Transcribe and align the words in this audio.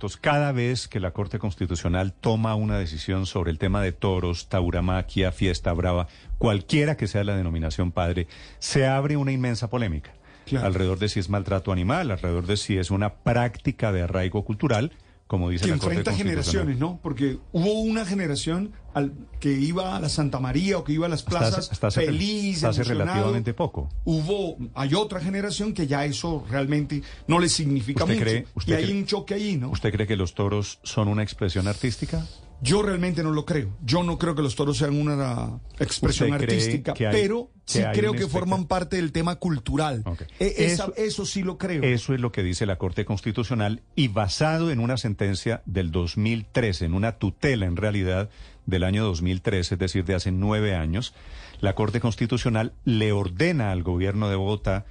Entonces, 0.00 0.18
cada 0.18 0.50
vez 0.52 0.88
que 0.88 0.98
la 0.98 1.10
Corte 1.10 1.38
Constitucional 1.38 2.14
toma 2.14 2.54
una 2.54 2.78
decisión 2.78 3.26
sobre 3.26 3.50
el 3.50 3.58
tema 3.58 3.82
de 3.82 3.92
toros, 3.92 4.48
tauromaquia, 4.48 5.30
fiesta 5.30 5.74
brava, 5.74 6.08
cualquiera 6.38 6.96
que 6.96 7.06
sea 7.06 7.22
la 7.22 7.36
denominación 7.36 7.92
padre, 7.92 8.26
se 8.60 8.86
abre 8.86 9.18
una 9.18 9.30
inmensa 9.30 9.68
polémica 9.68 10.14
alrededor 10.58 10.98
de 10.98 11.10
si 11.10 11.20
es 11.20 11.28
maltrato 11.28 11.70
animal, 11.70 12.10
alrededor 12.10 12.46
de 12.46 12.56
si 12.56 12.78
es 12.78 12.90
una 12.90 13.12
práctica 13.12 13.92
de 13.92 14.00
arraigo 14.00 14.42
cultural 14.42 14.90
como 15.30 15.48
dice 15.48 15.62
que 15.62 15.68
la 15.68 15.74
enfrenta 15.76 16.12
generaciones, 16.12 16.76
¿no? 16.76 16.98
Porque 17.00 17.38
hubo 17.52 17.82
una 17.82 18.04
generación 18.04 18.72
al, 18.94 19.12
que 19.38 19.52
iba 19.52 19.94
a 19.96 20.00
la 20.00 20.08
Santa 20.08 20.40
María 20.40 20.76
o 20.76 20.82
que 20.82 20.92
iba 20.92 21.06
a 21.06 21.08
las 21.08 21.20
Hasta 21.20 21.30
plazas 21.30 21.70
hasta 21.70 21.86
hace- 21.86 22.06
feliz, 22.06 22.56
hasta 22.64 22.82
hace 22.82 22.82
relativamente 22.82 23.54
poco. 23.54 23.88
Hubo, 24.04 24.56
hay 24.74 24.92
otra 24.94 25.20
generación 25.20 25.72
que 25.72 25.86
ya 25.86 26.04
eso 26.04 26.44
realmente 26.50 27.04
no 27.28 27.38
le 27.38 27.48
significa 27.48 28.02
¿Usted 28.02 28.14
mucho. 28.16 28.26
cree- 28.26 28.46
usted 28.56 28.72
y 28.72 28.76
hay 28.76 28.84
cree- 28.86 28.98
un 28.98 29.06
choque 29.06 29.34
ahí, 29.34 29.56
¿no? 29.56 29.70
¿Usted 29.70 29.92
cree 29.92 30.08
que 30.08 30.16
los 30.16 30.34
toros 30.34 30.80
son 30.82 31.06
una 31.06 31.22
expresión 31.22 31.68
artística? 31.68 32.26
Yo 32.62 32.82
realmente 32.82 33.22
no 33.22 33.30
lo 33.30 33.46
creo. 33.46 33.70
Yo 33.84 34.02
no 34.02 34.18
creo 34.18 34.34
que 34.34 34.42
los 34.42 34.54
toros 34.54 34.76
sean 34.78 34.94
una 35.00 35.60
expresión 35.78 36.30
¿Usted 36.32 36.44
cree 36.46 36.56
artística, 36.58 36.92
hay- 36.92 37.06
pero 37.10 37.50
sí 37.64 37.80
creo 37.94 38.12
que 38.12 38.26
forman 38.26 38.66
parte 38.66 38.96
del 38.96 39.12
tema 39.12 39.36
cultural. 39.36 40.04
E- 40.38 40.54
Eso- 40.58 40.92
eso, 40.96 41.24
sí 41.24 41.42
lo 41.42 41.56
creo. 41.56 41.82
Eso 41.82 42.12
es 42.14 42.20
lo 42.20 42.32
que 42.32 42.42
dice 42.42 42.66
la 42.66 42.76
Corte 42.76 43.04
Constitucional 43.06 43.82
y 43.96 44.08
basado 44.08 44.70
en 44.70 44.80
una 44.80 44.96
sentencia 44.98 45.62
del 45.64 45.90
2013, 45.90 46.84
en 46.84 46.94
una 46.94 47.12
tutela 47.12 47.64
en 47.66 47.76
realidad 47.76 48.28
del 48.66 48.84
año 48.84 49.04
2013, 49.04 49.74
es 49.76 49.78
decir, 49.78 50.04
de 50.04 50.14
hace 50.14 50.30
nueve 50.30 50.74
años, 50.74 51.14
la 51.60 51.74
Corte 51.74 52.00
Constitucional 52.00 52.72
le 52.84 53.12
ordena 53.12 53.72
al 53.72 53.82
gobierno 53.82 54.28
de 54.28 54.36
Bogotá 54.36 54.84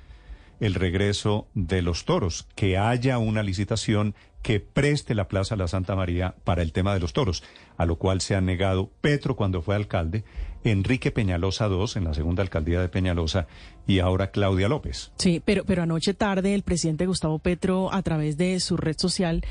el 0.59 0.73
regreso 0.73 1.47
de 1.53 1.81
los 1.81 2.03
toros, 2.03 2.47
que 2.55 2.77
haya 2.77 3.17
una 3.19 3.43
licitación 3.43 4.13
que 4.41 4.59
preste 4.59 5.15
la 5.15 5.27
Plaza 5.27 5.55
La 5.55 5.67
Santa 5.67 5.95
María 5.95 6.35
para 6.43 6.61
el 6.61 6.71
tema 6.71 6.93
de 6.93 6.99
los 6.99 7.13
toros, 7.13 7.43
a 7.77 7.85
lo 7.85 7.97
cual 7.97 8.21
se 8.21 8.35
ha 8.35 8.41
negado 8.41 8.89
Petro 9.01 9.35
cuando 9.35 9.61
fue 9.61 9.75
alcalde, 9.75 10.23
Enrique 10.63 11.11
Peñalosa 11.11 11.67
II 11.67 11.85
en 11.95 12.03
la 12.03 12.13
segunda 12.13 12.43
alcaldía 12.43 12.81
de 12.81 12.89
Peñalosa 12.89 13.47
y 13.87 13.99
ahora 13.99 14.29
Claudia 14.31 14.67
López. 14.67 15.11
Sí, 15.17 15.41
pero, 15.43 15.63
pero 15.63 15.83
anoche 15.83 16.13
tarde 16.13 16.53
el 16.53 16.63
presidente 16.63 17.05
Gustavo 17.05 17.39
Petro, 17.39 17.91
a 17.93 18.01
través 18.03 18.35
de 18.37 18.59
su 18.59 18.75
red 18.75 18.95
social 18.97 19.41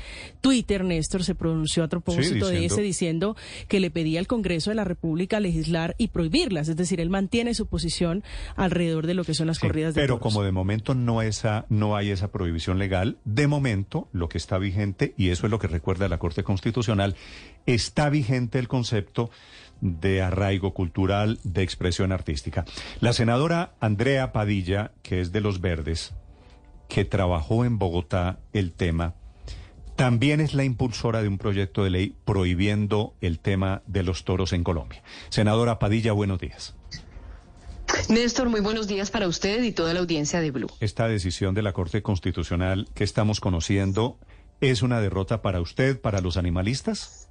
Twitter, 0.41 0.83
Néstor, 0.85 1.23
se 1.23 1.33
pronunció 1.35 1.83
a 1.83 1.87
propósito 1.87 2.47
de 2.47 2.53
diciendo- 2.59 2.73
ese 2.75 2.81
diciendo 2.81 3.35
que 3.67 3.79
le 3.79 3.89
pedía 3.91 4.19
al 4.19 4.27
Congreso 4.27 4.69
de 4.69 4.75
la 4.75 4.83
República 4.83 5.39
legislar 5.39 5.95
y 5.97 6.09
prohibirlas. 6.09 6.69
Es 6.69 6.77
decir, 6.77 7.01
él 7.01 7.09
mantiene 7.09 7.53
su 7.55 7.65
posición 7.67 8.23
alrededor 8.55 9.07
de 9.07 9.15
lo 9.15 9.23
que 9.23 9.33
son 9.33 9.47
las 9.47 9.57
Sí, 9.57 9.67
corridas 9.67 9.95
de 9.95 10.01
pero 10.01 10.19
toros. 10.19 10.31
como 10.33 10.43
de 10.45 10.51
momento 10.51 10.93
no 10.93 11.21
esa 11.23 11.65
no 11.69 11.95
hay 11.95 12.11
esa 12.11 12.31
prohibición 12.31 12.77
legal, 12.77 13.17
de 13.25 13.47
momento 13.47 14.07
lo 14.13 14.29
que 14.29 14.37
está 14.37 14.57
vigente 14.59 14.78
y 15.17 15.29
eso 15.29 15.45
es 15.45 15.51
lo 15.51 15.59
que 15.59 15.67
recuerda 15.67 16.07
la 16.07 16.19
Corte 16.19 16.43
Constitucional, 16.43 17.15
está 17.65 18.09
vigente 18.09 18.59
el 18.59 18.67
concepto 18.67 19.29
de 19.81 20.21
arraigo 20.21 20.73
cultural, 20.73 21.39
de 21.43 21.63
expresión 21.63 22.11
artística. 22.11 22.65
La 22.99 23.13
senadora 23.13 23.73
Andrea 23.79 24.31
Padilla, 24.31 24.91
que 25.03 25.21
es 25.21 25.31
de 25.31 25.41
los 25.41 25.61
Verdes, 25.61 26.13
que 26.87 27.05
trabajó 27.05 27.65
en 27.65 27.77
Bogotá 27.77 28.39
el 28.53 28.73
tema, 28.73 29.15
también 29.95 30.39
es 30.39 30.53
la 30.53 30.63
impulsora 30.63 31.21
de 31.21 31.27
un 31.27 31.37
proyecto 31.37 31.83
de 31.83 31.89
ley 31.89 32.15
prohibiendo 32.23 33.15
el 33.19 33.39
tema 33.39 33.81
de 33.85 34.03
los 34.03 34.23
toros 34.23 34.53
en 34.53 34.63
Colombia. 34.63 35.03
Senadora 35.29 35.77
Padilla, 35.77 36.13
buenos 36.13 36.39
días. 36.39 36.75
Néstor, 38.07 38.49
muy 38.49 38.61
buenos 38.61 38.87
días 38.87 39.11
para 39.11 39.27
usted 39.27 39.61
y 39.63 39.71
toda 39.71 39.93
la 39.93 39.99
audiencia 39.99 40.41
de 40.41 40.51
Blue. 40.51 40.69
esta 40.79 41.07
decisión 41.07 41.53
de 41.53 41.63
la 41.63 41.73
Corte 41.73 42.01
Constitucional 42.01 42.87
que 42.93 43.03
estamos 43.03 43.39
conociendo 43.39 44.17
es 44.61 44.81
una 44.81 44.99
derrota 45.01 45.41
para 45.41 45.61
usted, 45.61 45.99
para 45.99 46.21
los 46.21 46.37
animalistas? 46.37 47.28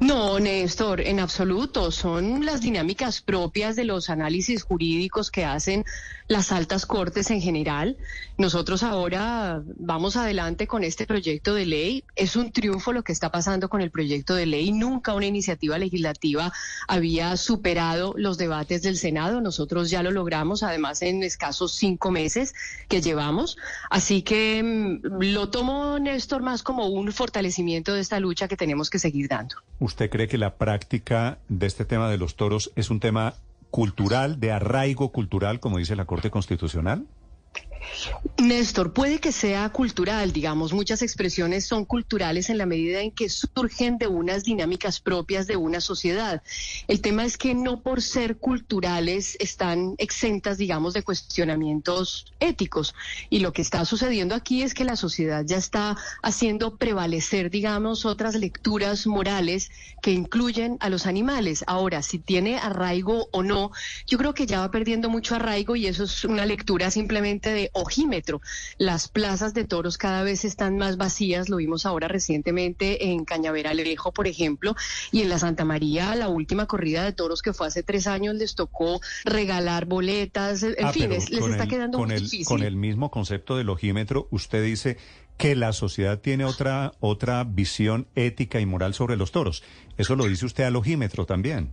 No, 0.00 0.38
Néstor, 0.38 1.00
en 1.00 1.18
absoluto. 1.18 1.90
Son 1.90 2.46
las 2.46 2.60
dinámicas 2.60 3.20
propias 3.20 3.74
de 3.74 3.82
los 3.82 4.10
análisis 4.10 4.62
jurídicos 4.62 5.32
que 5.32 5.44
hacen 5.44 5.84
las 6.28 6.52
altas 6.52 6.86
cortes 6.86 7.32
en 7.32 7.40
general. 7.40 7.96
Nosotros 8.36 8.84
ahora 8.84 9.60
vamos 9.76 10.16
adelante 10.16 10.68
con 10.68 10.84
este 10.84 11.04
proyecto 11.04 11.52
de 11.54 11.66
ley. 11.66 12.04
Es 12.14 12.36
un 12.36 12.52
triunfo 12.52 12.92
lo 12.92 13.02
que 13.02 13.10
está 13.10 13.32
pasando 13.32 13.68
con 13.68 13.80
el 13.80 13.90
proyecto 13.90 14.36
de 14.36 14.46
ley. 14.46 14.70
Nunca 14.70 15.14
una 15.14 15.26
iniciativa 15.26 15.78
legislativa 15.78 16.52
había 16.86 17.36
superado 17.36 18.14
los 18.16 18.38
debates 18.38 18.82
del 18.82 18.98
Senado. 18.98 19.40
Nosotros 19.40 19.90
ya 19.90 20.04
lo 20.04 20.12
logramos, 20.12 20.62
además, 20.62 21.02
en 21.02 21.24
escasos 21.24 21.74
cinco 21.74 22.12
meses 22.12 22.54
que 22.88 23.02
llevamos. 23.02 23.56
Así 23.90 24.22
que 24.22 24.62
mm, 24.62 25.22
lo 25.32 25.50
tomo, 25.50 25.98
Néstor, 25.98 26.42
más 26.42 26.62
como 26.62 26.86
un 26.86 27.10
fortalecimiento 27.10 27.94
de 27.94 28.00
esta 28.00 28.20
lucha 28.20 28.46
que 28.46 28.56
tenemos 28.56 28.90
que 28.90 29.00
seguir 29.00 29.26
dando. 29.26 29.56
¿Usted 29.88 30.10
cree 30.10 30.28
que 30.28 30.36
la 30.36 30.56
práctica 30.56 31.38
de 31.48 31.66
este 31.66 31.86
tema 31.86 32.10
de 32.10 32.18
los 32.18 32.36
toros 32.36 32.72
es 32.76 32.90
un 32.90 33.00
tema 33.00 33.36
cultural, 33.70 34.38
de 34.38 34.52
arraigo 34.52 35.12
cultural, 35.12 35.60
como 35.60 35.78
dice 35.78 35.96
la 35.96 36.04
Corte 36.04 36.30
Constitucional? 36.30 37.06
Néstor, 38.38 38.92
puede 38.92 39.18
que 39.18 39.32
sea 39.32 39.68
cultural, 39.70 40.32
digamos, 40.32 40.72
muchas 40.72 41.02
expresiones 41.02 41.66
son 41.66 41.84
culturales 41.84 42.50
en 42.50 42.58
la 42.58 42.66
medida 42.66 43.00
en 43.00 43.10
que 43.10 43.28
surgen 43.28 43.98
de 43.98 44.06
unas 44.06 44.44
dinámicas 44.44 45.00
propias 45.00 45.46
de 45.46 45.56
una 45.56 45.80
sociedad. 45.80 46.42
El 46.86 47.00
tema 47.00 47.24
es 47.24 47.36
que 47.36 47.54
no 47.54 47.80
por 47.80 48.00
ser 48.00 48.36
culturales 48.36 49.36
están 49.40 49.94
exentas, 49.98 50.56
digamos, 50.56 50.94
de 50.94 51.02
cuestionamientos 51.02 52.32
éticos. 52.38 52.94
Y 53.28 53.40
lo 53.40 53.52
que 53.52 53.62
está 53.62 53.84
sucediendo 53.84 54.34
aquí 54.34 54.62
es 54.62 54.72
que 54.72 54.84
la 54.84 54.96
sociedad 54.96 55.44
ya 55.44 55.56
está 55.56 55.96
haciendo 56.22 56.76
prevalecer, 56.76 57.50
digamos, 57.50 58.04
otras 58.04 58.36
lecturas 58.36 59.06
morales 59.06 59.70
que 60.00 60.12
incluyen 60.12 60.76
a 60.80 60.90
los 60.90 61.06
animales. 61.06 61.64
Ahora, 61.66 62.02
si 62.02 62.18
tiene 62.18 62.58
arraigo 62.58 63.28
o 63.32 63.42
no, 63.42 63.72
yo 64.06 64.16
creo 64.16 64.34
que 64.34 64.46
ya 64.46 64.60
va 64.60 64.70
perdiendo 64.70 65.08
mucho 65.08 65.34
arraigo 65.34 65.74
y 65.74 65.86
eso 65.86 66.04
es 66.04 66.24
una 66.24 66.46
lectura 66.46 66.90
simplemente 66.90 67.50
de 67.50 67.70
ojímetro. 67.80 68.40
Las 68.78 69.08
plazas 69.08 69.54
de 69.54 69.64
toros 69.64 69.98
cada 69.98 70.22
vez 70.22 70.44
están 70.44 70.76
más 70.78 70.96
vacías, 70.96 71.48
lo 71.48 71.56
vimos 71.56 71.86
ahora 71.86 72.08
recientemente 72.08 73.06
en 73.10 73.24
Cañaveralejo, 73.24 74.12
por 74.12 74.26
ejemplo, 74.28 74.74
y 75.12 75.22
en 75.22 75.28
la 75.28 75.38
Santa 75.38 75.64
María, 75.64 76.14
la 76.14 76.28
última 76.28 76.66
corrida 76.66 77.04
de 77.04 77.12
toros 77.12 77.42
que 77.42 77.52
fue 77.52 77.66
hace 77.66 77.82
tres 77.82 78.06
años, 78.06 78.34
les 78.34 78.54
tocó 78.54 79.00
regalar 79.24 79.86
boletas, 79.86 80.62
en 80.62 80.74
Ah, 80.82 80.92
fin, 80.92 81.10
les 81.10 81.30
está 81.30 81.62
el- 81.64 81.68
quedando 81.68 81.98
muy 81.98 82.12
el, 82.12 82.20
difícil. 82.22 82.46
Con 82.46 82.62
el 82.62 82.76
mismo 82.76 83.10
concepto 83.10 83.56
del 83.56 83.68
ojímetro, 83.70 84.28
usted 84.30 84.62
dice 84.64 84.96
que 85.36 85.54
la 85.54 85.72
sociedad 85.72 86.18
tiene 86.20 86.44
otra, 86.44 86.92
otra 87.00 87.44
visión 87.44 88.08
ética 88.16 88.60
y 88.60 88.66
moral 88.66 88.92
sobre 88.94 89.16
los 89.16 89.30
toros. 89.30 89.62
Eso 89.96 90.16
lo 90.16 90.24
dice 90.26 90.46
usted 90.46 90.64
al 90.64 90.74
ojímetro 90.76 91.26
también. 91.26 91.72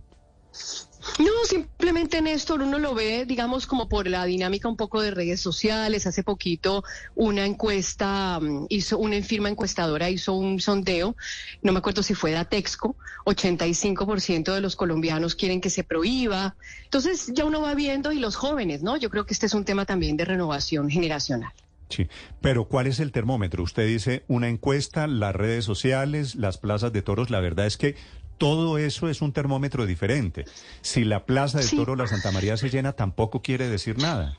Simplemente 1.86 2.20
Néstor, 2.20 2.62
uno 2.62 2.80
lo 2.80 2.96
ve, 2.96 3.26
digamos, 3.26 3.64
como 3.64 3.88
por 3.88 4.08
la 4.08 4.24
dinámica 4.24 4.68
un 4.68 4.76
poco 4.76 5.00
de 5.00 5.12
redes 5.12 5.40
sociales. 5.40 6.08
Hace 6.08 6.24
poquito 6.24 6.82
una 7.14 7.46
encuesta, 7.46 8.40
mm, 8.42 8.66
hizo 8.70 8.98
una 8.98 9.22
firma 9.22 9.50
encuestadora, 9.50 10.10
hizo 10.10 10.32
un 10.32 10.58
sondeo, 10.58 11.14
no 11.62 11.70
me 11.70 11.78
acuerdo 11.78 12.02
si 12.02 12.14
fue 12.14 12.32
de 12.32 12.38
Atexco, 12.38 12.96
85% 13.24 14.52
de 14.52 14.60
los 14.60 14.74
colombianos 14.74 15.36
quieren 15.36 15.60
que 15.60 15.70
se 15.70 15.84
prohíba. 15.84 16.56
Entonces 16.82 17.30
ya 17.32 17.44
uno 17.44 17.60
va 17.60 17.76
viendo 17.76 18.10
y 18.10 18.18
los 18.18 18.34
jóvenes, 18.34 18.82
¿no? 18.82 18.96
Yo 18.96 19.08
creo 19.08 19.24
que 19.24 19.34
este 19.34 19.46
es 19.46 19.54
un 19.54 19.64
tema 19.64 19.84
también 19.84 20.16
de 20.16 20.24
renovación 20.24 20.90
generacional. 20.90 21.52
Sí, 21.88 22.08
pero 22.40 22.64
¿cuál 22.64 22.88
es 22.88 22.98
el 22.98 23.12
termómetro? 23.12 23.62
Usted 23.62 23.86
dice 23.86 24.24
una 24.26 24.48
encuesta, 24.48 25.06
las 25.06 25.36
redes 25.36 25.64
sociales, 25.64 26.34
las 26.34 26.58
plazas 26.58 26.92
de 26.92 27.02
toros. 27.02 27.30
La 27.30 27.38
verdad 27.38 27.66
es 27.66 27.76
que 27.76 27.94
todo 28.38 28.78
eso 28.78 29.08
es 29.08 29.22
un 29.22 29.32
termómetro 29.32 29.86
diferente. 29.86 30.44
Si 30.82 31.04
la 31.04 31.24
plaza 31.26 31.58
de 31.58 31.64
Sí. 31.64 31.76
toros 31.76 31.96
La 31.96 32.06
Santa 32.06 32.30
María 32.32 32.56
se 32.56 32.70
llena, 32.70 32.92
tampoco 32.92 33.42
quiere 33.42 33.68
decir 33.68 33.98
nada. 33.98 34.38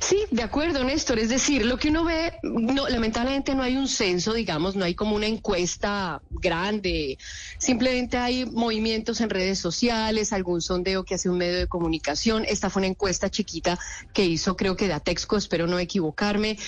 Sí, 0.00 0.24
de 0.30 0.42
acuerdo, 0.42 0.84
Néstor. 0.84 1.18
Es 1.18 1.30
decir, 1.30 1.64
lo 1.64 1.78
que 1.78 1.88
uno 1.88 2.04
ve, 2.04 2.34
no, 2.42 2.88
lamentablemente 2.88 3.54
no 3.54 3.62
hay 3.62 3.76
un 3.76 3.88
censo, 3.88 4.34
digamos, 4.34 4.76
no 4.76 4.84
hay 4.84 4.94
como 4.94 5.16
una 5.16 5.26
encuesta 5.26 6.20
grande. 6.30 7.18
Simplemente 7.56 8.18
hay 8.18 8.44
movimientos 8.44 9.20
en 9.22 9.30
redes 9.30 9.58
sociales, 9.58 10.32
algún 10.32 10.60
sondeo 10.60 11.04
que 11.04 11.14
hace 11.14 11.30
un 11.30 11.38
medio 11.38 11.58
de 11.58 11.66
comunicación. 11.66 12.44
Esta 12.46 12.68
fue 12.68 12.80
una 12.80 12.88
encuesta 12.88 13.30
chiquita 13.30 13.78
que 14.12 14.24
hizo, 14.26 14.56
creo 14.56 14.76
que 14.76 14.86
de 14.86 14.92
Atexco, 14.92 15.36
espero 15.36 15.66
no 15.66 15.78
equivocarme. 15.78 16.58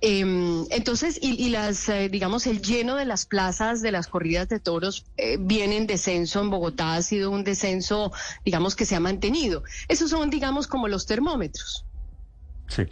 Em, 0.00 0.64
entonces, 0.70 1.18
y, 1.20 1.48
las, 1.48 1.88
eh, 1.88 2.08
digamos, 2.08 2.46
el 2.46 2.62
lleno 2.62 2.94
de 2.94 3.04
las 3.04 3.26
plazas 3.26 3.82
de 3.82 3.90
las 3.90 4.06
corridas 4.06 4.48
de 4.48 4.60
toros 4.60 5.06
eh, 5.16 5.38
viene 5.40 5.76
en 5.76 5.86
descenso 5.86 6.40
en 6.40 6.50
Bogotá, 6.50 6.94
ha 6.94 7.02
sido 7.02 7.30
un 7.30 7.42
descenso, 7.42 8.12
digamos, 8.44 8.76
que 8.76 8.84
se 8.84 8.94
ha 8.94 9.00
mantenido. 9.00 9.64
Esos 9.88 10.10
son, 10.10 10.30
digamos, 10.30 10.68
como 10.68 10.86
los 10.88 11.06
termómetros. 11.06 11.84
Sí, 12.68 12.84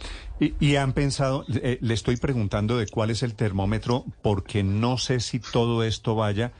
y, 0.59 0.75
han 0.75 0.93
pensado, 0.93 1.45
eh, 1.49 1.79
le 1.81 1.93
estoy 1.93 2.17
preguntando 2.17 2.77
de 2.77 2.87
cuál 2.87 3.09
es 3.09 3.23
el 3.23 3.33
termómetro 3.33 4.05
porque 4.21 4.63
no 4.63 4.97
sé 4.97 5.19
si 5.19 5.39
todo 5.39 5.83
esto 5.83 6.13
vaya 6.13 6.51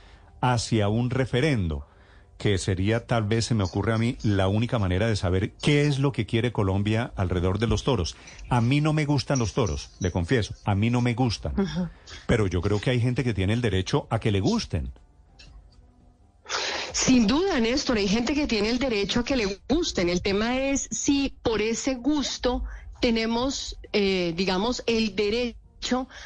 hacia 0.42 0.90
un 0.90 1.12
referendo, 1.12 1.86
que 2.38 2.58
sería 2.58 3.06
tal 3.06 3.24
vez, 3.24 3.46
se 3.46 3.54
me 3.54 3.64
ocurre 3.64 3.94
a 3.94 4.00
mí, 4.00 4.18
la 4.24 4.48
única 4.48 4.80
manera 4.80 5.08
de 5.08 5.16
saber 5.16 5.52
qué 5.62 5.86
es 5.86 6.00
lo 6.00 6.12
que 6.12 6.26
quiere 6.26 6.52
Colombia 6.52 7.12
alrededor 7.16 7.60
de 7.60 7.68
los 7.68 7.84
toros. 7.84 8.16
A 8.50 8.62
mí 8.62 8.82
no 8.82 8.94
me 8.94 9.06
gustan 9.06 9.38
los 9.38 9.54
toros, 9.54 9.92
le 10.00 10.10
confieso, 10.10 10.56
a 10.66 10.74
mí 10.74 10.90
no 10.90 11.02
me 11.02 11.14
gustan, 11.14 11.54
pero 12.26 12.48
yo 12.48 12.62
creo 12.62 12.82
que 12.82 12.90
hay 12.90 13.00
gente 13.00 13.24
que 13.24 13.36
tiene 13.36 13.54
el 13.54 13.62
derecho 13.62 14.08
a 14.10 14.20
que 14.20 14.32
le 14.32 14.40
gusten. 14.40 14.92
Sin 16.94 17.26
duda, 17.26 17.60
Néstor, 17.60 17.98
hay 17.98 18.08
gente 18.08 18.34
que 18.34 18.48
tiene 18.48 18.70
el 18.70 18.80
derecho 18.80 19.22
a 19.22 19.24
que 19.24 19.38
le 19.38 19.62
gusten. 19.70 20.10
El 20.10 20.22
tema 20.22 20.58
es 20.58 20.90
si 20.92 21.38
por 21.42 21.62
ese 21.62 21.96
gusto 21.96 22.64
tenemos, 23.02 23.78
eh, 23.92 24.34
digamos, 24.38 24.84
el 24.86 25.16
derecho 25.16 25.61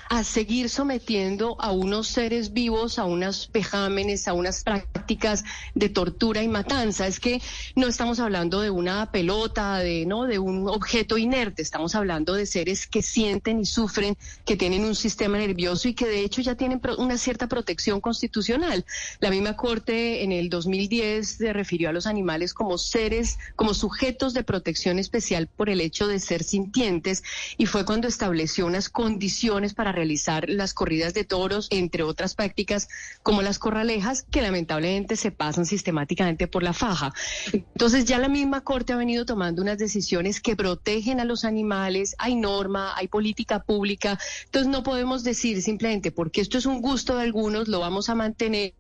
a 0.10 0.24
seguir 0.24 0.70
sometiendo 0.70 1.56
a 1.60 1.72
unos 1.72 2.08
seres 2.08 2.54
vivos 2.54 3.00
a 3.00 3.06
unas 3.06 3.48
pejámenes, 3.48 4.28
a 4.28 4.34
unas 4.34 4.64
prácticas 4.64 5.44
de 5.74 5.90
tortura 5.90 6.44
y 6.44 6.48
matanza. 6.48 7.08
Es 7.08 7.20
que 7.20 7.42
no 7.76 7.88
estamos 7.88 8.20
hablando 8.20 8.62
de 8.62 8.70
una 8.70 9.12
pelota, 9.12 9.80
de 9.80 10.06
no, 10.06 10.24
de 10.26 10.40
un 10.40 10.68
objeto 10.68 11.18
inerte. 11.18 11.62
Estamos 11.62 11.96
hablando 11.96 12.34
de 12.34 12.46
seres 12.46 12.86
que 12.88 13.02
sienten 13.02 13.60
y 13.60 13.66
sufren, 13.66 14.18
que 14.46 14.56
tienen 14.56 14.86
un 14.86 14.96
sistema 14.96 15.38
nervioso 15.38 15.88
y 15.88 15.94
que 15.94 16.08
de 16.08 16.22
hecho 16.22 16.42
ya 16.42 16.56
tienen 16.56 16.82
una 16.98 17.18
cierta 17.18 17.48
protección 17.48 18.02
constitucional. 18.02 18.86
La 19.20 19.30
misma 19.30 19.56
Corte 19.56 20.24
en 20.24 20.32
el 20.32 20.50
2010 20.50 21.28
se 21.28 21.54
refirió 21.54 21.90
a 21.90 21.94
los 21.94 22.06
animales 22.06 22.54
como 22.54 22.78
seres, 22.78 23.38
como 23.56 23.74
sujetos 23.74 24.34
de 24.34 24.44
protección 24.44 25.00
especial 25.00 25.48
por 25.48 25.70
el 25.70 25.82
hecho 25.82 26.08
de 26.08 26.20
ser 26.20 26.44
sintientes 26.44 27.24
y 27.58 27.66
fue 27.66 27.86
cuando 27.86 28.08
estableció 28.08 28.66
unas 28.66 28.90
condiciones 28.90 29.55
para 29.74 29.92
realizar 29.92 30.50
las 30.50 30.74
corridas 30.74 31.14
de 31.14 31.24
toros, 31.24 31.68
entre 31.72 32.04
otras 32.04 32.36
prácticas 32.36 32.90
como 33.24 33.42
las 33.42 33.58
corralejas, 33.58 34.24
que 34.30 34.42
lamentablemente 34.42 35.16
se 35.16 35.32
pasan 35.32 35.66
sistemáticamente 35.66 36.48
por 36.48 36.62
la 36.62 36.74
faja. 36.74 37.14
Entonces 37.54 38.06
ya 38.06 38.20
la 38.20 38.28
misma 38.28 38.62
Corte 38.62 38.94
ha 38.94 38.98
venido 38.98 39.26
tomando 39.26 39.62
unas 39.62 39.78
decisiones 39.78 40.42
que 40.42 40.56
protegen 40.56 41.20
a 41.20 41.26
los 41.26 41.46
animales, 41.46 42.16
hay 42.18 42.36
norma, 42.36 42.94
hay 42.96 43.08
política 43.08 43.64
pública, 43.64 44.20
entonces 44.46 44.70
no 44.70 44.84
podemos 44.84 45.24
decir 45.24 45.62
simplemente 45.62 46.12
porque 46.12 46.42
esto 46.42 46.58
es 46.58 46.66
un 46.66 46.82
gusto 46.82 47.16
de 47.16 47.24
algunos, 47.24 47.68
lo 47.68 47.80
vamos 47.80 48.10
a 48.10 48.16
mantener 48.16 48.74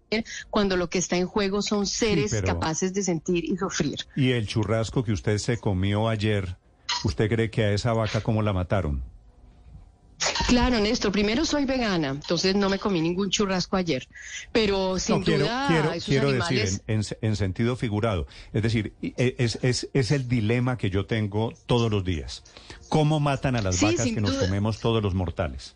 cuando 0.50 0.78
lo 0.78 0.90
que 0.90 0.98
está 0.98 1.18
en 1.18 1.28
juego 1.28 1.62
son 1.62 1.86
seres 1.86 2.42
capaces 2.42 2.94
de 2.94 3.04
sentir 3.04 3.46
y 3.46 3.58
sufrir. 3.58 3.98
¿Y 4.16 4.32
el 4.32 4.48
churrasco 4.48 5.04
que 5.04 5.12
usted 5.12 5.38
se 5.38 5.58
comió 5.58 6.10
ayer, 6.10 6.58
usted 7.04 7.30
cree 7.30 7.50
que 7.50 7.64
a 7.64 7.72
esa 7.72 7.94
vaca 7.94 8.22
cómo 8.22 8.42
la 8.42 8.54
mataron? 8.54 9.15
Claro, 10.48 10.80
Néstor. 10.80 11.12
Primero 11.12 11.46
soy 11.46 11.66
vegana, 11.66 12.10
entonces 12.10 12.56
no 12.56 12.70
me 12.70 12.80
comí 12.80 13.02
ningún 13.02 13.30
churrasco 13.30 13.78
ayer. 13.78 14.08
Pero 14.52 15.00
sin 15.00 15.24
duda, 15.24 15.68
quiero, 15.68 15.92
quiero 16.06 16.32
decir 16.32 16.82
en, 16.88 17.36
sentido 17.36 17.76
figurado. 17.76 18.28
Es 18.54 18.64
decir, 18.64 18.94
e, 19.02 19.36
es, 19.38 19.60
es, 19.62 19.90
es, 19.94 20.12
el 20.12 20.28
dilema 20.28 20.78
que 20.78 20.90
yo 20.90 21.06
tengo 21.06 21.54
todos 21.66 21.92
los 21.92 22.04
días. 22.04 22.44
¿Cómo 22.90 23.20
matan 23.20 23.56
a 23.56 23.62
las 23.62 23.82
vacas 23.82 24.06
que 24.06 24.22
nos 24.22 24.34
comemos 24.34 24.80
todos 24.80 25.02
los 25.02 25.14
mortales? 25.14 25.76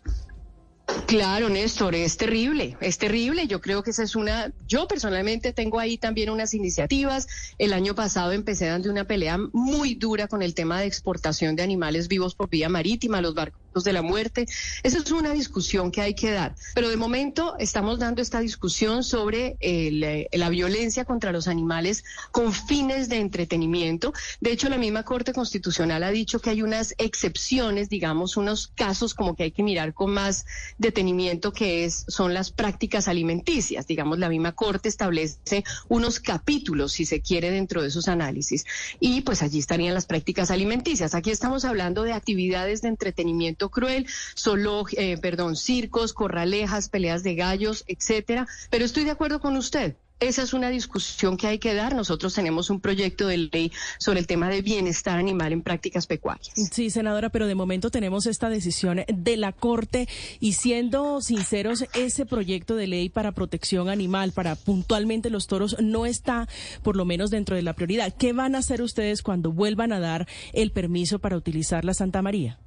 Claro, 1.06 1.48
Néstor, 1.48 1.94
es 1.94 2.16
terrible, 2.16 2.76
es 2.80 2.98
terrible. 2.98 3.46
Yo 3.46 3.60
creo 3.60 3.82
que 3.82 3.90
esa 3.90 4.02
es 4.02 4.14
una, 4.14 4.52
yo 4.66 4.86
personalmente 4.86 5.52
tengo 5.52 5.78
ahí 5.80 5.98
también 5.98 6.30
unas 6.30 6.54
iniciativas. 6.54 7.26
El 7.58 7.72
año 7.72 7.94
pasado 7.94 8.32
empecé 8.32 8.66
dando 8.66 8.90
una 8.90 9.04
pelea 9.04 9.38
muy 9.52 9.94
dura 9.94 10.28
con 10.28 10.42
el 10.42 10.54
tema 10.54 10.80
de 10.80 10.86
exportación 10.86 11.56
de 11.56 11.62
animales 11.62 12.08
vivos 12.08 12.34
por 12.34 12.48
vía 12.48 12.68
marítima, 12.68 13.20
los 13.20 13.34
barcos 13.34 13.84
de 13.84 13.92
la 13.92 14.02
muerte. 14.02 14.46
Esa 14.82 14.98
es 14.98 15.10
una 15.10 15.32
discusión 15.32 15.90
que 15.90 16.00
hay 16.00 16.14
que 16.14 16.30
dar. 16.32 16.54
Pero 16.74 16.88
de 16.88 16.96
momento 16.96 17.56
estamos 17.58 17.98
dando 17.98 18.22
esta 18.22 18.40
discusión 18.40 19.04
sobre 19.04 19.56
eh, 19.60 20.28
la 20.32 20.48
violencia 20.48 21.04
contra 21.04 21.32
los 21.32 21.48
animales 21.48 22.04
con 22.30 22.52
fines 22.52 23.08
de 23.08 23.18
entretenimiento. 23.18 24.12
De 24.40 24.52
hecho, 24.52 24.68
la 24.68 24.78
misma 24.78 25.04
Corte 25.04 25.32
Constitucional 25.32 26.02
ha 26.02 26.10
dicho 26.10 26.40
que 26.40 26.50
hay 26.50 26.62
unas 26.62 26.94
excepciones, 26.98 27.88
digamos, 27.88 28.36
unos 28.36 28.68
casos 28.68 29.14
como 29.14 29.34
que 29.34 29.44
hay 29.44 29.52
que 29.52 29.62
mirar 29.62 29.94
con 29.94 30.12
más 30.12 30.46
detenimiento, 30.90 31.52
que 31.52 31.84
es, 31.84 32.04
son 32.08 32.34
las 32.34 32.50
prácticas 32.50 33.08
alimenticias. 33.08 33.86
Digamos, 33.86 34.18
la 34.18 34.28
misma 34.28 34.52
Corte 34.52 34.88
establece 34.88 35.64
unos 35.88 36.20
capítulos, 36.20 36.92
si 36.92 37.04
se 37.06 37.20
quiere, 37.20 37.50
dentro 37.50 37.80
de 37.82 37.88
esos 37.88 38.08
análisis. 38.08 38.64
Y 38.98 39.20
pues 39.22 39.42
allí 39.42 39.58
estarían 39.58 39.94
las 39.94 40.06
prácticas 40.06 40.50
alimenticias. 40.50 41.14
Aquí 41.14 41.30
estamos 41.30 41.64
hablando 41.64 42.02
de 42.02 42.12
actividades 42.12 42.82
de 42.82 42.88
entretenimiento 42.88 43.70
cruel, 43.70 44.06
solo, 44.34 44.84
eh, 44.96 45.16
perdón, 45.18 45.56
circos, 45.56 46.12
corralejas, 46.12 46.88
peleas 46.88 47.22
de 47.22 47.36
gallos, 47.36 47.84
etcétera. 47.86 48.46
Pero 48.70 48.84
estoy 48.84 49.04
de 49.04 49.12
acuerdo 49.12 49.40
con 49.40 49.56
usted. 49.56 49.94
Esa 50.20 50.42
es 50.42 50.52
una 50.52 50.68
discusión 50.68 51.38
que 51.38 51.46
hay 51.46 51.58
que 51.58 51.74
dar. 51.74 51.94
Nosotros 51.94 52.34
tenemos 52.34 52.68
un 52.68 52.80
proyecto 52.80 53.26
de 53.26 53.38
ley 53.38 53.72
sobre 53.98 54.20
el 54.20 54.26
tema 54.26 54.50
de 54.50 54.60
bienestar 54.60 55.18
animal 55.18 55.52
en 55.52 55.62
prácticas 55.62 56.06
pecuarias. 56.06 56.52
Sí, 56.70 56.90
senadora, 56.90 57.30
pero 57.30 57.46
de 57.46 57.54
momento 57.54 57.90
tenemos 57.90 58.26
esta 58.26 58.50
decisión 58.50 59.02
de 59.08 59.36
la 59.38 59.52
Corte 59.52 60.08
y 60.38 60.52
siendo 60.52 61.22
sinceros, 61.22 61.86
ese 61.94 62.26
proyecto 62.26 62.76
de 62.76 62.86
ley 62.86 63.08
para 63.08 63.32
protección 63.32 63.88
animal, 63.88 64.32
para 64.32 64.56
puntualmente 64.56 65.30
los 65.30 65.46
toros, 65.46 65.76
no 65.80 66.04
está 66.04 66.48
por 66.82 66.96
lo 66.96 67.06
menos 67.06 67.30
dentro 67.30 67.56
de 67.56 67.62
la 67.62 67.72
prioridad. 67.72 68.14
¿Qué 68.14 68.34
van 68.34 68.54
a 68.54 68.58
hacer 68.58 68.82
ustedes 68.82 69.22
cuando 69.22 69.52
vuelvan 69.52 69.92
a 69.92 70.00
dar 70.00 70.28
el 70.52 70.70
permiso 70.70 71.18
para 71.18 71.36
utilizar 71.36 71.84
la 71.84 71.94
Santa 71.94 72.20
María? 72.20 72.58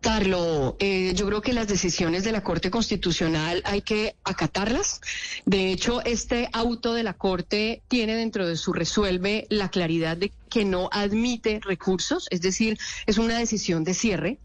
Aceptarlo. 0.00 0.76
Eh, 0.80 1.12
yo 1.14 1.26
creo 1.26 1.42
que 1.42 1.52
las 1.52 1.68
decisiones 1.68 2.24
de 2.24 2.32
la 2.32 2.42
Corte 2.42 2.70
Constitucional 2.70 3.62
hay 3.64 3.82
que 3.82 4.16
acatarlas. 4.24 5.00
De 5.44 5.70
hecho, 5.70 6.02
este 6.04 6.48
auto 6.52 6.94
de 6.94 7.02
la 7.02 7.12
Corte 7.12 7.82
tiene 7.88 8.14
dentro 8.14 8.46
de 8.48 8.56
su 8.56 8.72
resuelve 8.72 9.46
la 9.50 9.68
claridad 9.68 10.16
de 10.16 10.32
que 10.48 10.64
no 10.64 10.88
admite 10.90 11.60
recursos, 11.62 12.26
es 12.30 12.40
decir, 12.40 12.78
es 13.06 13.18
una 13.18 13.38
decisión 13.38 13.84
de 13.84 13.94
cierre. 13.94 14.38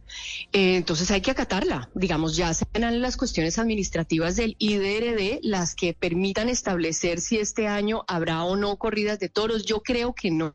Eh, 0.53 0.75
entonces 0.75 1.11
hay 1.11 1.21
que 1.21 1.31
acatarla. 1.31 1.89
Digamos, 1.93 2.35
ya 2.35 2.53
serán 2.53 3.01
las 3.01 3.17
cuestiones 3.17 3.59
administrativas 3.59 4.35
del 4.35 4.55
IDRD 4.59 5.39
las 5.41 5.75
que 5.75 5.93
permitan 5.93 6.49
establecer 6.49 7.21
si 7.21 7.37
este 7.37 7.67
año 7.67 8.03
habrá 8.07 8.43
o 8.43 8.55
no 8.55 8.77
corridas 8.77 9.19
de 9.19 9.29
toros. 9.29 9.65
Yo 9.65 9.81
creo 9.81 10.13
que 10.13 10.31
no, 10.31 10.53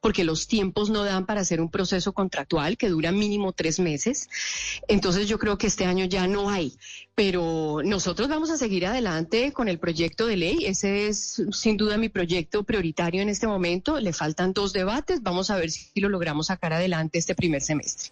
porque 0.00 0.24
los 0.24 0.46
tiempos 0.46 0.90
no 0.90 1.04
dan 1.04 1.26
para 1.26 1.40
hacer 1.40 1.60
un 1.60 1.70
proceso 1.70 2.12
contractual 2.12 2.76
que 2.76 2.88
dura 2.88 3.12
mínimo 3.12 3.52
tres 3.52 3.80
meses. 3.80 4.28
Entonces 4.88 5.28
yo 5.28 5.38
creo 5.38 5.58
que 5.58 5.66
este 5.66 5.84
año 5.84 6.04
ya 6.04 6.26
no 6.26 6.50
hay. 6.50 6.76
Pero 7.14 7.80
nosotros 7.84 8.28
vamos 8.28 8.50
a 8.50 8.56
seguir 8.56 8.86
adelante 8.86 9.52
con 9.52 9.68
el 9.68 9.78
proyecto 9.78 10.26
de 10.26 10.36
ley. 10.36 10.64
Ese 10.64 11.08
es 11.08 11.42
sin 11.52 11.76
duda 11.76 11.98
mi 11.98 12.08
proyecto 12.08 12.64
prioritario 12.64 13.20
en 13.20 13.28
este 13.28 13.46
momento. 13.46 14.00
Le 14.00 14.12
faltan 14.12 14.52
dos 14.52 14.72
debates 14.72 15.20
Vamos 15.22 15.50
a 15.50 15.56
ver 15.56 15.70
si 15.70 16.00
lo 16.00 16.08
logramos 16.08 16.46
sacar 16.46 16.72
adelante 16.72 17.18
este 17.18 17.34
primer 17.34 17.62
semestre. 17.62 18.10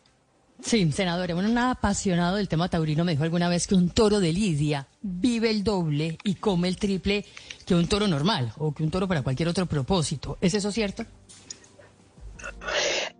Sí, 0.60 0.90
senadora, 0.90 1.34
bueno, 1.34 1.50
un 1.50 1.58
apasionado 1.58 2.36
del 2.36 2.48
tema 2.48 2.68
taurino 2.68 3.04
me 3.04 3.12
dijo 3.12 3.22
alguna 3.22 3.48
vez 3.48 3.66
que 3.66 3.76
un 3.76 3.90
toro 3.90 4.18
de 4.18 4.32
lidia 4.32 4.88
vive 5.00 5.50
el 5.50 5.62
doble 5.62 6.18
y 6.24 6.34
come 6.34 6.66
el 6.68 6.76
triple 6.76 7.24
que 7.64 7.74
un 7.74 7.86
toro 7.86 8.08
normal 8.08 8.52
o 8.56 8.74
que 8.74 8.82
un 8.82 8.90
toro 8.90 9.06
para 9.06 9.22
cualquier 9.22 9.48
otro 9.48 9.66
propósito. 9.66 10.36
¿Es 10.40 10.54
eso 10.54 10.72
cierto? 10.72 11.04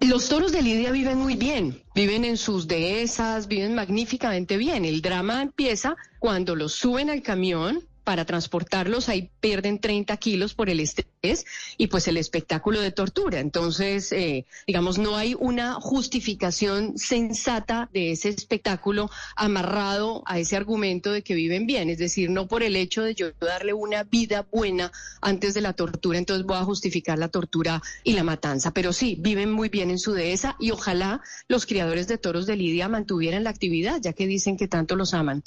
Los 0.00 0.28
toros 0.28 0.52
de 0.52 0.62
Lidia 0.62 0.92
viven 0.92 1.18
muy 1.18 1.34
bien, 1.34 1.82
viven 1.94 2.24
en 2.24 2.36
sus 2.36 2.68
dehesas, 2.68 3.48
viven 3.48 3.74
magníficamente 3.74 4.56
bien. 4.56 4.84
El 4.84 5.02
drama 5.02 5.42
empieza 5.42 5.96
cuando 6.20 6.54
los 6.54 6.72
suben 6.72 7.10
al 7.10 7.22
camión, 7.22 7.82
para 8.08 8.24
transportarlos, 8.24 9.10
ahí 9.10 9.28
pierden 9.38 9.80
30 9.80 10.16
kilos 10.16 10.54
por 10.54 10.70
el 10.70 10.80
estrés 10.80 11.44
y 11.76 11.88
pues 11.88 12.08
el 12.08 12.16
espectáculo 12.16 12.80
de 12.80 12.90
tortura. 12.90 13.38
Entonces, 13.38 14.12
eh, 14.12 14.46
digamos, 14.66 14.96
no 14.96 15.18
hay 15.18 15.36
una 15.38 15.74
justificación 15.74 16.96
sensata 16.96 17.90
de 17.92 18.12
ese 18.12 18.30
espectáculo 18.30 19.10
amarrado 19.36 20.22
a 20.24 20.38
ese 20.38 20.56
argumento 20.56 21.12
de 21.12 21.20
que 21.20 21.34
viven 21.34 21.66
bien, 21.66 21.90
es 21.90 21.98
decir, 21.98 22.30
no 22.30 22.48
por 22.48 22.62
el 22.62 22.76
hecho 22.76 23.02
de 23.02 23.14
yo 23.14 23.26
darle 23.38 23.74
una 23.74 24.04
vida 24.04 24.46
buena 24.50 24.90
antes 25.20 25.52
de 25.52 25.60
la 25.60 25.74
tortura, 25.74 26.16
entonces 26.16 26.46
voy 26.46 26.56
a 26.56 26.64
justificar 26.64 27.18
la 27.18 27.28
tortura 27.28 27.82
y 28.04 28.14
la 28.14 28.24
matanza, 28.24 28.72
pero 28.72 28.94
sí, 28.94 29.18
viven 29.20 29.52
muy 29.52 29.68
bien 29.68 29.90
en 29.90 29.98
su 29.98 30.14
dehesa 30.14 30.56
y 30.58 30.70
ojalá 30.70 31.20
los 31.46 31.66
criadores 31.66 32.08
de 32.08 32.16
toros 32.16 32.46
de 32.46 32.56
Lidia 32.56 32.88
mantuvieran 32.88 33.44
la 33.44 33.50
actividad, 33.50 34.00
ya 34.00 34.14
que 34.14 34.26
dicen 34.26 34.56
que 34.56 34.66
tanto 34.66 34.96
los 34.96 35.12
aman. 35.12 35.44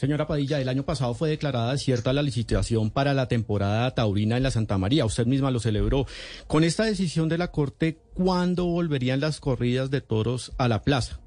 Señora 0.00 0.26
Padilla, 0.26 0.58
el 0.58 0.70
año 0.70 0.82
pasado 0.82 1.12
fue 1.12 1.28
declarada 1.28 1.76
cierta 1.76 2.14
la 2.14 2.22
licitación 2.22 2.90
para 2.90 3.12
la 3.12 3.28
temporada 3.28 3.94
taurina 3.94 4.38
en 4.38 4.42
la 4.42 4.50
Santa 4.50 4.78
María. 4.78 5.04
Usted 5.04 5.26
misma 5.26 5.50
lo 5.50 5.60
celebró. 5.60 6.06
Con 6.46 6.64
esta 6.64 6.84
decisión 6.84 7.28
de 7.28 7.36
la 7.36 7.50
Corte, 7.52 7.98
¿cuándo 8.14 8.64
volverían 8.64 9.20
las 9.20 9.40
corridas 9.40 9.90
de 9.90 10.00
toros 10.00 10.52
a 10.56 10.68
la 10.68 10.84
plaza? 10.84 11.20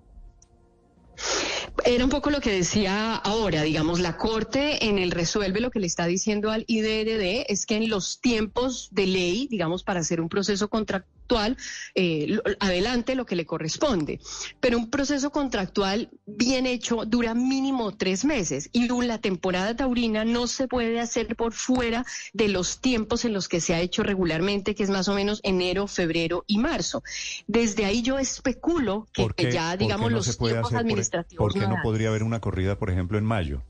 Era 1.85 2.03
un 2.03 2.09
poco 2.09 2.31
lo 2.31 2.41
que 2.41 2.51
decía 2.51 3.15
ahora, 3.15 3.61
digamos, 3.61 3.99
la 3.99 4.17
Corte 4.17 4.83
en 4.87 4.97
el 4.97 5.11
resuelve 5.11 5.59
lo 5.59 5.69
que 5.69 5.79
le 5.79 5.85
está 5.85 6.07
diciendo 6.07 6.49
al 6.49 6.65
IDRD 6.65 7.45
es 7.49 7.67
que 7.67 7.75
en 7.75 7.89
los 7.89 8.21
tiempos 8.21 8.89
de 8.91 9.05
ley, 9.05 9.47
digamos, 9.51 9.83
para 9.83 9.99
hacer 9.99 10.19
un 10.19 10.29
proceso 10.29 10.67
contractual, 10.69 11.22
eh, 11.95 12.37
adelante 12.59 13.15
lo 13.15 13.25
que 13.25 13.35
le 13.35 13.45
corresponde. 13.45 14.19
Pero 14.59 14.77
un 14.77 14.89
proceso 14.89 15.31
contractual 15.31 16.09
bien 16.25 16.65
hecho 16.65 17.05
dura 17.05 17.33
mínimo 17.33 17.95
tres 17.95 18.25
meses 18.25 18.69
y 18.71 18.87
la 19.01 19.17
temporada 19.17 19.75
taurina 19.75 20.23
no 20.23 20.47
se 20.47 20.67
puede 20.67 20.99
hacer 20.99 21.35
por 21.35 21.53
fuera 21.53 22.05
de 22.33 22.47
los 22.47 22.79
tiempos 22.79 23.25
en 23.25 23.33
los 23.33 23.47
que 23.47 23.59
se 23.59 23.73
ha 23.73 23.79
hecho 23.79 24.03
regularmente, 24.03 24.75
que 24.75 24.83
es 24.83 24.89
más 24.89 25.07
o 25.07 25.13
menos 25.13 25.39
enero, 25.43 25.87
febrero 25.87 26.43
y 26.47 26.59
marzo. 26.59 27.03
Desde 27.47 27.85
ahí 27.85 28.01
yo 28.01 28.19
especulo 28.19 29.07
que, 29.11 29.51
ya, 29.51 29.75
digamos, 29.75 30.11
los 30.11 30.37
tiempos 30.37 30.73
administrativos. 30.73 31.53
¿Por 31.53 31.59
qué 31.59 31.67
no 31.67 31.77
podría 31.83 32.09
haber 32.09 32.23
una 32.23 32.39
corrida, 32.39 32.77
por 32.77 32.89
ejemplo, 32.89 33.17
en 33.17 33.25
mayo? 33.25 33.63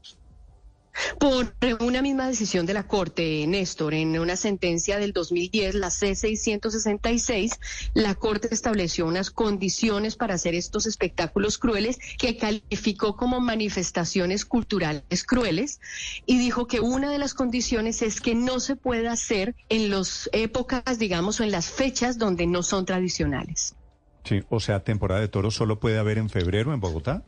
Por 1.20 1.56
una 1.82 2.02
misma 2.02 2.28
decisión 2.28 2.66
de 2.66 2.74
la 2.74 2.84
Corte, 2.84 3.46
Néstor, 3.48 3.94
en 3.94 4.20
una 4.20 4.36
sentencia 4.36 5.00
del 5.00 5.12
2010, 5.12 5.76
la 5.76 5.90
C-666, 5.90 7.58
la 7.94 8.16
Corte 8.16 8.50
estableció 8.52 9.08
unas 9.08 9.32
condiciones 9.32 10.16
para 10.16 10.36
hacer 10.36 10.56
estos 10.56 10.86
espectáculos 10.86 11.58
crueles 11.58 11.98
que 12.18 12.38
calificó 12.38 13.16
como 13.16 13.40
manifestaciones 13.40 14.46
culturales 14.46 15.24
crueles 15.26 15.80
y 16.26 16.38
dijo 16.38 16.68
que 16.68 16.80
una 16.80 17.10
de 17.10 17.18
las 17.18 17.34
condiciones 17.34 18.02
es 18.02 18.22
que 18.22 18.36
no 18.36 18.60
se 18.60 18.76
pueda 18.76 19.12
hacer 19.12 19.56
en 19.70 19.90
las 19.90 20.30
épocas, 20.32 21.00
digamos, 21.00 21.40
o 21.40 21.44
en 21.44 21.52
las 21.52 21.70
fechas 21.70 22.18
donde 22.18 22.46
no 22.46 22.64
son 22.64 22.86
tradicionales. 22.86 23.76
Sí, 24.24 24.44
o 24.50 24.60
sea, 24.60 24.84
temporada 24.84 25.22
de 25.22 25.28
toros 25.28 25.56
solo 25.56 25.80
puede 25.80 25.98
haber 25.98 26.18
en 26.18 26.30
febrero 26.30 26.74
en 26.74 26.80
Bogotá. 26.80 27.24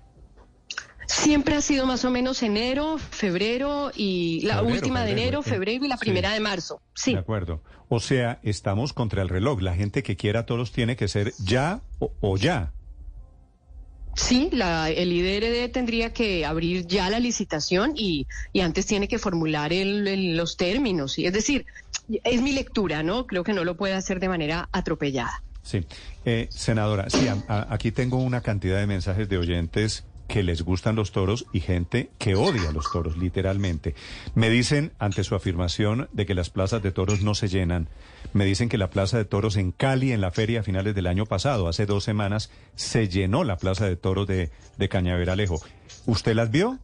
Siempre 1.16 1.56
ha 1.56 1.62
sido 1.62 1.86
más 1.86 2.04
o 2.04 2.12
menos 2.12 2.44
enero, 2.44 2.98
febrero 2.98 3.90
y 3.96 4.42
la 4.42 4.62
última 4.62 5.04
de 5.04 5.12
enero, 5.12 5.42
febrero 5.42 5.86
y 5.86 5.88
la 5.88 5.98
primera 5.98 6.32
de 6.34 6.42
marzo. 6.42 6.82
Sí. 6.94 7.14
De 7.14 7.20
acuerdo. 7.20 7.64
O 7.88 8.02
sea, 8.02 8.40
estamos 8.44 8.92
contra 8.92 9.22
el 9.22 9.30
reloj. 9.30 9.62
La 9.62 9.76
gente 9.76 10.04
que 10.04 10.18
quiera 10.18 10.46
todos 10.46 10.74
tiene 10.74 10.98
que 10.98 11.08
ser 11.08 11.34
ya 11.40 11.82
o, 12.00 12.38
ya. 12.38 12.74
Sí, 14.16 14.50
la, 14.52 14.90
el 14.90 15.14
IDRD 15.14 15.72
tendría 15.72 16.12
que 16.12 16.46
abrir 16.46 16.86
ya 16.86 17.10
la 17.10 17.20
licitación 17.20 17.94
y, 17.96 18.28
y 18.52 18.60
antes 18.60 18.86
tiene 18.86 19.08
que 19.08 19.18
formular 19.18 19.72
el, 19.72 20.36
los 20.36 20.58
términos. 20.58 21.18
Es 21.18 21.34
decir, 21.34 21.66
es 22.24 22.42
mi 22.42 22.52
lectura, 22.52 23.04
¿no? 23.04 23.26
Creo 23.26 23.44
que 23.44 23.54
no 23.54 23.64
lo 23.64 23.78
puede 23.78 23.94
hacer 23.94 24.20
de 24.20 24.28
manera 24.28 24.68
atropellada. 24.74 25.42
Sí. 25.64 25.86
Eh, 26.26 26.48
senadora, 26.52 27.10
sí, 27.10 27.28
aquí 27.48 27.92
tengo 27.92 28.18
una 28.18 28.42
cantidad 28.42 28.80
de 28.80 28.86
mensajes 28.86 29.30
de 29.30 29.38
oyentes 29.38 30.04
que 30.28 30.44
les 30.44 30.64
gustan 30.64 30.96
los 30.96 31.12
toros 31.12 31.46
y 31.54 31.60
gente 31.60 32.10
que 32.18 32.36
odia 32.36 32.72
los 32.72 32.92
toros, 32.92 33.18
literalmente. 33.18 33.96
Me 34.34 34.50
dicen, 34.50 34.92
ante 35.00 35.24
su 35.24 35.36
afirmación 35.36 36.10
de 36.14 36.26
que 36.26 36.34
las 36.34 36.50
plazas 36.50 36.82
de 36.82 36.92
toros 36.92 37.22
no 37.22 37.36
se 37.36 37.48
llenan, 37.48 37.88
me 38.34 38.46
dicen 38.46 38.70
que 38.70 38.78
la 38.78 38.90
plaza 38.90 39.18
de 39.18 39.26
toros 39.26 39.56
en 39.56 39.72
Cali, 39.72 40.12
en 40.12 40.22
la 40.22 40.32
feria 40.32 40.62
a 40.62 40.64
finales 40.64 40.96
del 40.96 41.08
año 41.08 41.26
pasado, 41.26 41.68
hace 41.68 41.86
dos 41.86 42.04
semanas, 42.04 42.50
se 42.76 43.08
llenó 43.08 43.44
la 43.44 43.58
plaza 43.58 43.86
de 43.86 43.96
toros 43.96 44.28
de, 44.28 44.52
de 44.78 44.90
Cañaveralejo. 44.90 45.62
¿Usted 46.06 46.36
las 46.36 46.52
vio? 46.52 46.80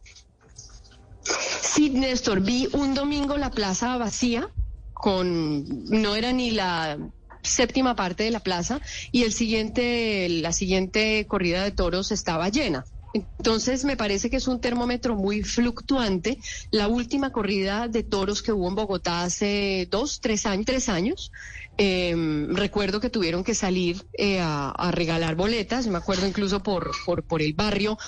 Sí, 1.60 1.90
Néstor, 1.90 2.40
vi 2.40 2.68
un 2.72 2.94
domingo 2.94 3.36
la 3.36 3.50
plaza 3.50 3.96
vacía, 3.96 4.48
con, 4.92 5.84
no 5.90 6.14
era 6.16 6.32
ni 6.32 6.50
la 6.50 6.98
séptima 7.42 7.96
parte 7.96 8.24
de 8.24 8.30
la 8.30 8.40
plaza, 8.40 8.80
y 9.10 9.24
el 9.24 9.32
siguiente, 9.32 10.28
la 10.28 10.52
siguiente 10.52 11.26
corrida 11.26 11.64
de 11.64 11.72
toros 11.72 12.12
estaba 12.12 12.48
llena. 12.48 12.84
Entonces, 13.12 13.84
me 13.84 13.96
parece 13.96 14.30
que 14.30 14.36
es 14.36 14.48
un 14.48 14.60
termómetro 14.60 15.16
muy 15.16 15.42
fluctuante. 15.42 16.38
La 16.70 16.88
última 16.88 17.30
corrida 17.30 17.88
de 17.88 18.02
toros 18.02 18.42
que 18.42 18.52
hubo 18.52 18.68
en 18.68 18.74
Bogotá 18.74 19.22
hace 19.22 19.86
dos, 19.90 20.20
tres 20.20 20.46
años, 20.46 20.64
tres 20.66 20.88
años, 20.88 21.30
em, 21.76 22.54
recuerdo 22.54 23.00
que 23.00 23.10
tuvieron 23.10 23.44
que 23.44 23.54
salir 23.54 24.04
eh, 24.14 24.40
a, 24.40 24.90
regalar 24.92 25.34
boletas. 25.34 25.86
Me 25.86 25.98
acuerdo 25.98 26.26
incluso 26.26 26.62
por, 26.62 26.90
por, 27.04 27.22
por 27.24 27.42
el 27.42 27.54
barrio 27.54 27.98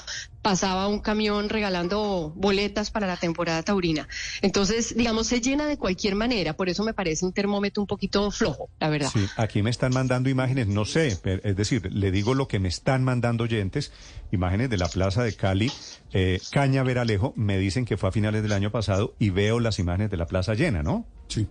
pasaba 0.44 0.88
un 0.88 1.00
camión 1.00 1.48
regalando 1.48 2.30
boletas 2.36 2.90
para 2.90 3.06
la 3.06 3.16
temporada 3.16 3.62
taurina. 3.62 4.06
Entonces, 4.42 4.94
digamos, 4.94 5.26
se 5.26 5.40
llena 5.40 5.66
de 5.66 5.78
cualquier 5.78 6.16
manera, 6.16 6.52
por 6.54 6.68
eso 6.68 6.84
me 6.84 6.92
parece 6.92 7.24
un 7.24 7.32
termómetro 7.32 7.82
un 7.82 7.86
poquito 7.86 8.30
flojo, 8.30 8.68
la 8.78 8.90
verdad. 8.90 9.08
Sí, 9.10 9.24
aquí 9.38 9.62
me 9.62 9.70
están 9.70 9.94
mandando 9.94 10.28
imágenes, 10.28 10.68
no 10.68 10.84
sé, 10.84 11.18
es 11.24 11.56
decir, 11.56 11.90
le 11.90 12.10
digo 12.10 12.34
lo 12.34 12.46
que 12.46 12.58
me 12.58 12.68
están 12.68 13.02
mandando 13.02 13.44
oyentes, 13.44 13.90
imágenes 14.32 14.68
de 14.68 14.76
la 14.76 14.88
plaza 14.88 15.24
de 15.24 15.34
Cali, 15.34 15.72
eh, 16.12 16.38
Caña 16.50 16.82
Veralejo, 16.82 17.32
me 17.36 17.56
dicen 17.56 17.86
que 17.86 17.96
fue 17.96 18.10
a 18.10 18.12
finales 18.12 18.42
del 18.42 18.52
año 18.52 18.70
pasado 18.70 19.14
y 19.18 19.30
veo 19.30 19.60
las 19.60 19.78
imágenes 19.78 20.10
de 20.10 20.18
la 20.18 20.26
plaza 20.26 20.52
llena, 20.52 20.82
¿no? 20.82 21.06
Sí. 21.26 21.48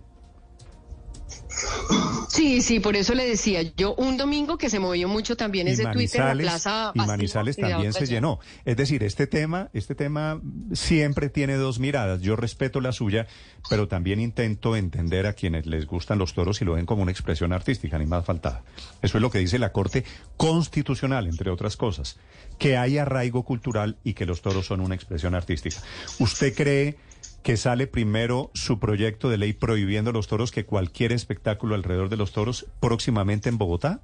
Sí, 2.34 2.62
sí, 2.62 2.80
por 2.80 2.96
eso 2.96 3.14
le 3.14 3.24
decía 3.24 3.62
yo 3.76 3.94
un 3.94 4.16
domingo 4.16 4.58
que 4.58 4.68
se 4.68 4.80
movió 4.80 5.06
mucho 5.06 5.36
también 5.36 5.68
ese 5.68 5.84
Twitter 5.86 6.20
la 6.20 6.34
plaza 6.34 6.90
y 6.92 6.98
Manizales 6.98 7.56
también 7.56 7.92
se 7.92 8.06
llenó. 8.06 8.40
Es 8.64 8.76
decir, 8.76 9.04
este 9.04 9.28
tema, 9.28 9.70
este 9.72 9.94
tema 9.94 10.40
siempre 10.72 11.28
tiene 11.28 11.54
dos 11.54 11.78
miradas. 11.78 12.22
Yo 12.22 12.34
respeto 12.34 12.80
la 12.80 12.90
suya, 12.90 13.28
pero 13.70 13.86
también 13.86 14.18
intento 14.18 14.74
entender 14.74 15.26
a 15.26 15.34
quienes 15.34 15.66
les 15.66 15.86
gustan 15.86 16.18
los 16.18 16.34
toros 16.34 16.60
y 16.60 16.64
lo 16.64 16.74
ven 16.74 16.86
como 16.86 17.02
una 17.02 17.12
expresión 17.12 17.52
artística, 17.52 17.98
ni 17.98 18.06
más 18.06 18.24
faltada. 18.24 18.64
Eso 19.00 19.18
es 19.18 19.22
lo 19.22 19.30
que 19.30 19.38
dice 19.38 19.60
la 19.60 19.70
Corte 19.70 20.04
Constitucional, 20.36 21.28
entre 21.28 21.50
otras 21.50 21.76
cosas, 21.76 22.18
que 22.58 22.76
hay 22.76 22.98
arraigo 22.98 23.44
cultural 23.44 23.96
y 24.02 24.14
que 24.14 24.26
los 24.26 24.42
toros 24.42 24.66
son 24.66 24.80
una 24.80 24.96
expresión 24.96 25.36
artística. 25.36 25.76
¿Usted 26.18 26.52
cree 26.52 26.96
que 27.44 27.58
sale 27.58 27.86
primero 27.86 28.50
su 28.54 28.80
proyecto 28.80 29.28
de 29.28 29.36
ley 29.36 29.52
prohibiendo 29.52 30.12
los 30.12 30.28
toros 30.28 30.50
que 30.50 30.64
cualquier 30.64 31.12
espectáculo 31.12 31.74
alrededor 31.74 32.08
de 32.08 32.16
los 32.16 32.32
toros 32.32 32.66
próximamente 32.80 33.50
en 33.50 33.58
Bogotá? 33.58 34.00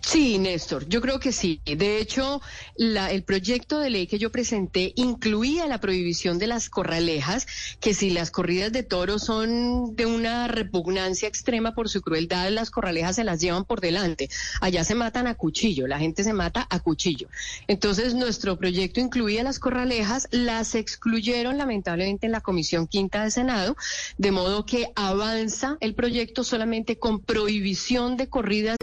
Sí, 0.00 0.38
Néstor, 0.38 0.88
yo 0.88 1.02
creo 1.02 1.20
que 1.20 1.32
sí. 1.32 1.60
De 1.66 1.98
hecho, 1.98 2.40
el 2.76 3.22
proyecto 3.24 3.78
de 3.78 3.90
ley 3.90 4.06
que 4.06 4.18
yo 4.18 4.32
presenté 4.32 4.92
incluía 4.96 5.66
la 5.66 5.80
prohibición 5.80 6.38
de 6.38 6.46
las 6.46 6.70
corralejas, 6.70 7.46
que 7.78 7.92
si 7.92 8.08
las 8.08 8.30
corridas 8.30 8.72
de 8.72 8.82
toros 8.84 9.24
son 9.24 9.96
de 9.96 10.06
una 10.06 10.48
repugnancia 10.48 11.28
extrema 11.28 11.74
por 11.74 11.90
su 11.90 12.00
crueldad, 12.00 12.48
las 12.50 12.70
corralejas 12.70 13.16
se 13.16 13.24
las 13.24 13.40
llevan 13.40 13.66
por 13.66 13.82
delante. 13.82 14.30
Allá 14.62 14.82
se 14.82 14.94
matan 14.94 15.26
a 15.26 15.34
cuchillo, 15.34 15.86
la 15.86 15.98
gente 15.98 16.24
se 16.24 16.32
mata 16.32 16.66
a 16.70 16.80
cuchillo. 16.80 17.28
Entonces, 17.66 18.14
nuestro 18.14 18.56
proyecto 18.56 19.00
incluía 19.00 19.42
las 19.42 19.58
corralejas, 19.58 20.26
las 20.30 20.74
excluyeron 20.74 21.58
lamentablemente 21.58 22.24
en 22.24 22.32
la 22.32 22.40
Comisión 22.40 22.86
Quinta 22.86 23.24
de 23.24 23.30
Senado, 23.30 23.76
de 24.16 24.30
modo 24.30 24.64
que 24.64 24.90
avanza 24.94 25.76
el 25.80 25.94
proyecto 25.94 26.44
solamente 26.44 26.98
con 26.98 27.20
prohibición 27.20 28.16
de 28.16 28.30
corridas. 28.30 28.77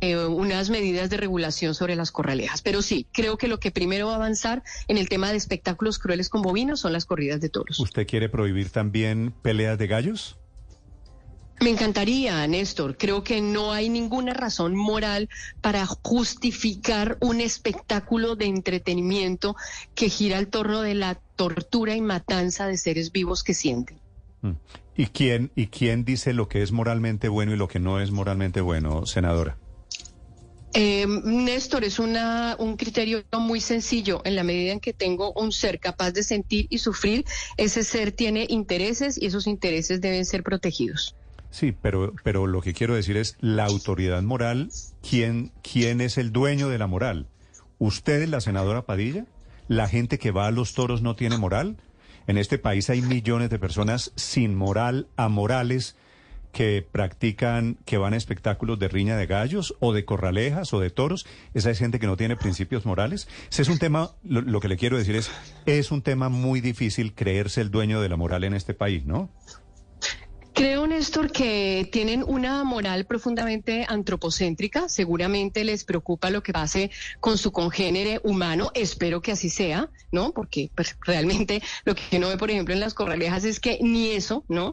eh, 0.00 0.16
unas 0.16 0.68
medidas 0.70 1.08
de 1.08 1.16
regulación 1.16 1.74
sobre 1.74 1.96
las 1.96 2.10
corralejas. 2.10 2.62
Pero 2.62 2.82
sí, 2.82 3.06
creo 3.12 3.38
que 3.38 3.48
lo 3.48 3.58
que 3.58 3.70
primero 3.70 4.08
va 4.08 4.12
a 4.12 4.16
avanzar 4.16 4.62
en 4.88 4.98
el 4.98 5.08
tema 5.08 5.30
de 5.30 5.36
espectáculos 5.36 5.98
crueles 5.98 6.28
con 6.28 6.42
bovinos 6.42 6.80
son 6.80 6.92
las 6.92 7.06
corridas 7.06 7.40
de 7.40 7.48
toros. 7.48 7.80
¿Usted 7.80 8.06
quiere 8.06 8.28
prohibir 8.28 8.70
también 8.70 9.32
peleas 9.42 9.78
de 9.78 9.86
gallos? 9.86 10.36
Me 11.60 11.70
encantaría, 11.70 12.46
Néstor. 12.46 12.98
Creo 12.98 13.24
que 13.24 13.40
no 13.40 13.72
hay 13.72 13.88
ninguna 13.88 14.34
razón 14.34 14.76
moral 14.76 15.30
para 15.62 15.86
justificar 15.86 17.16
un 17.20 17.40
espectáculo 17.40 18.36
de 18.36 18.44
entretenimiento 18.44 19.56
que 19.94 20.10
gira 20.10 20.36
al 20.36 20.48
torno 20.48 20.82
de 20.82 20.94
la 20.94 21.14
tortura 21.36 21.96
y 21.96 22.02
matanza 22.02 22.66
de 22.66 22.76
seres 22.76 23.10
vivos 23.12 23.42
que 23.42 23.54
sienten. 23.54 23.98
Mm. 24.42 24.50
¿Y 24.98 25.06
quién, 25.06 25.50
¿Y 25.56 25.68
quién 25.68 26.04
dice 26.04 26.34
lo 26.34 26.48
que 26.48 26.62
es 26.62 26.72
moralmente 26.72 27.28
bueno 27.28 27.52
y 27.52 27.56
lo 27.56 27.68
que 27.68 27.80
no 27.80 28.00
es 28.00 28.10
moralmente 28.10 28.60
bueno, 28.60 29.06
senadora? 29.06 29.56
Eh, 30.78 31.06
Néstor, 31.24 31.84
es 31.84 31.98
una, 31.98 32.54
un 32.58 32.76
criterio 32.76 33.24
muy 33.38 33.62
sencillo. 33.62 34.20
En 34.26 34.36
la 34.36 34.44
medida 34.44 34.72
en 34.72 34.80
que 34.80 34.92
tengo 34.92 35.32
un 35.32 35.50
ser 35.50 35.80
capaz 35.80 36.10
de 36.10 36.22
sentir 36.22 36.66
y 36.68 36.76
sufrir, 36.78 37.24
ese 37.56 37.82
ser 37.82 38.12
tiene 38.12 38.46
intereses 38.50 39.16
y 39.16 39.24
esos 39.24 39.46
intereses 39.46 40.02
deben 40.02 40.26
ser 40.26 40.42
protegidos. 40.42 41.16
Sí, 41.50 41.72
pero, 41.72 42.12
pero 42.22 42.46
lo 42.46 42.60
que 42.60 42.74
quiero 42.74 42.94
decir 42.94 43.16
es 43.16 43.38
la 43.40 43.64
autoridad 43.64 44.20
moral, 44.20 44.70
¿quién, 45.08 45.50
¿quién 45.62 46.02
es 46.02 46.18
el 46.18 46.30
dueño 46.30 46.68
de 46.68 46.76
la 46.76 46.86
moral? 46.86 47.26
¿Usted 47.78 48.28
la 48.28 48.42
senadora 48.42 48.84
Padilla? 48.84 49.24
¿La 49.68 49.88
gente 49.88 50.18
que 50.18 50.30
va 50.30 50.46
a 50.46 50.50
los 50.50 50.74
toros 50.74 51.00
no 51.00 51.16
tiene 51.16 51.38
moral? 51.38 51.78
En 52.26 52.36
este 52.36 52.58
país 52.58 52.90
hay 52.90 53.00
millones 53.00 53.48
de 53.48 53.58
personas 53.58 54.12
sin 54.16 54.54
moral, 54.54 55.08
amorales, 55.16 55.96
que 56.56 56.80
practican, 56.90 57.76
que 57.84 57.98
van 57.98 58.14
a 58.14 58.16
espectáculos 58.16 58.78
de 58.78 58.88
riña 58.88 59.18
de 59.18 59.26
gallos 59.26 59.76
o 59.78 59.92
de 59.92 60.06
corralejas 60.06 60.72
o 60.72 60.80
de 60.80 60.88
toros, 60.88 61.26
esa 61.52 61.70
es 61.70 61.78
gente 61.78 62.00
que 62.00 62.06
no 62.06 62.16
tiene 62.16 62.34
principios 62.34 62.86
morales. 62.86 63.28
Ese 63.50 63.60
es 63.60 63.68
un 63.68 63.78
tema, 63.78 64.12
lo, 64.24 64.40
lo, 64.40 64.58
que 64.58 64.68
le 64.68 64.78
quiero 64.78 64.96
decir 64.96 65.16
es, 65.16 65.30
es 65.66 65.90
un 65.90 66.00
tema 66.00 66.30
muy 66.30 66.62
difícil 66.62 67.12
creerse 67.12 67.60
el 67.60 67.70
dueño 67.70 68.00
de 68.00 68.08
la 68.08 68.16
moral 68.16 68.42
en 68.42 68.54
este 68.54 68.72
país, 68.72 69.04
¿no? 69.04 69.28
Creo, 70.56 70.86
Néstor, 70.86 71.32
que 71.32 71.86
tienen 71.92 72.24
una 72.26 72.64
moral 72.64 73.04
profundamente 73.04 73.84
antropocéntrica. 73.86 74.88
Seguramente 74.88 75.64
les 75.64 75.84
preocupa 75.84 76.30
lo 76.30 76.42
que 76.42 76.54
pase 76.54 76.90
con 77.20 77.36
su 77.36 77.52
congénere 77.52 78.22
humano. 78.24 78.70
Espero 78.72 79.20
que 79.20 79.32
así 79.32 79.50
sea, 79.50 79.90
¿no? 80.12 80.32
Porque 80.32 80.70
pues, 80.74 80.96
realmente 81.02 81.62
lo 81.84 81.94
que 81.94 82.16
uno 82.16 82.28
ve, 82.28 82.38
por 82.38 82.50
ejemplo, 82.50 82.72
en 82.72 82.80
las 82.80 82.94
corralejas 82.94 83.44
es 83.44 83.60
que 83.60 83.78
ni 83.82 84.12
eso, 84.12 84.44
¿no? 84.48 84.72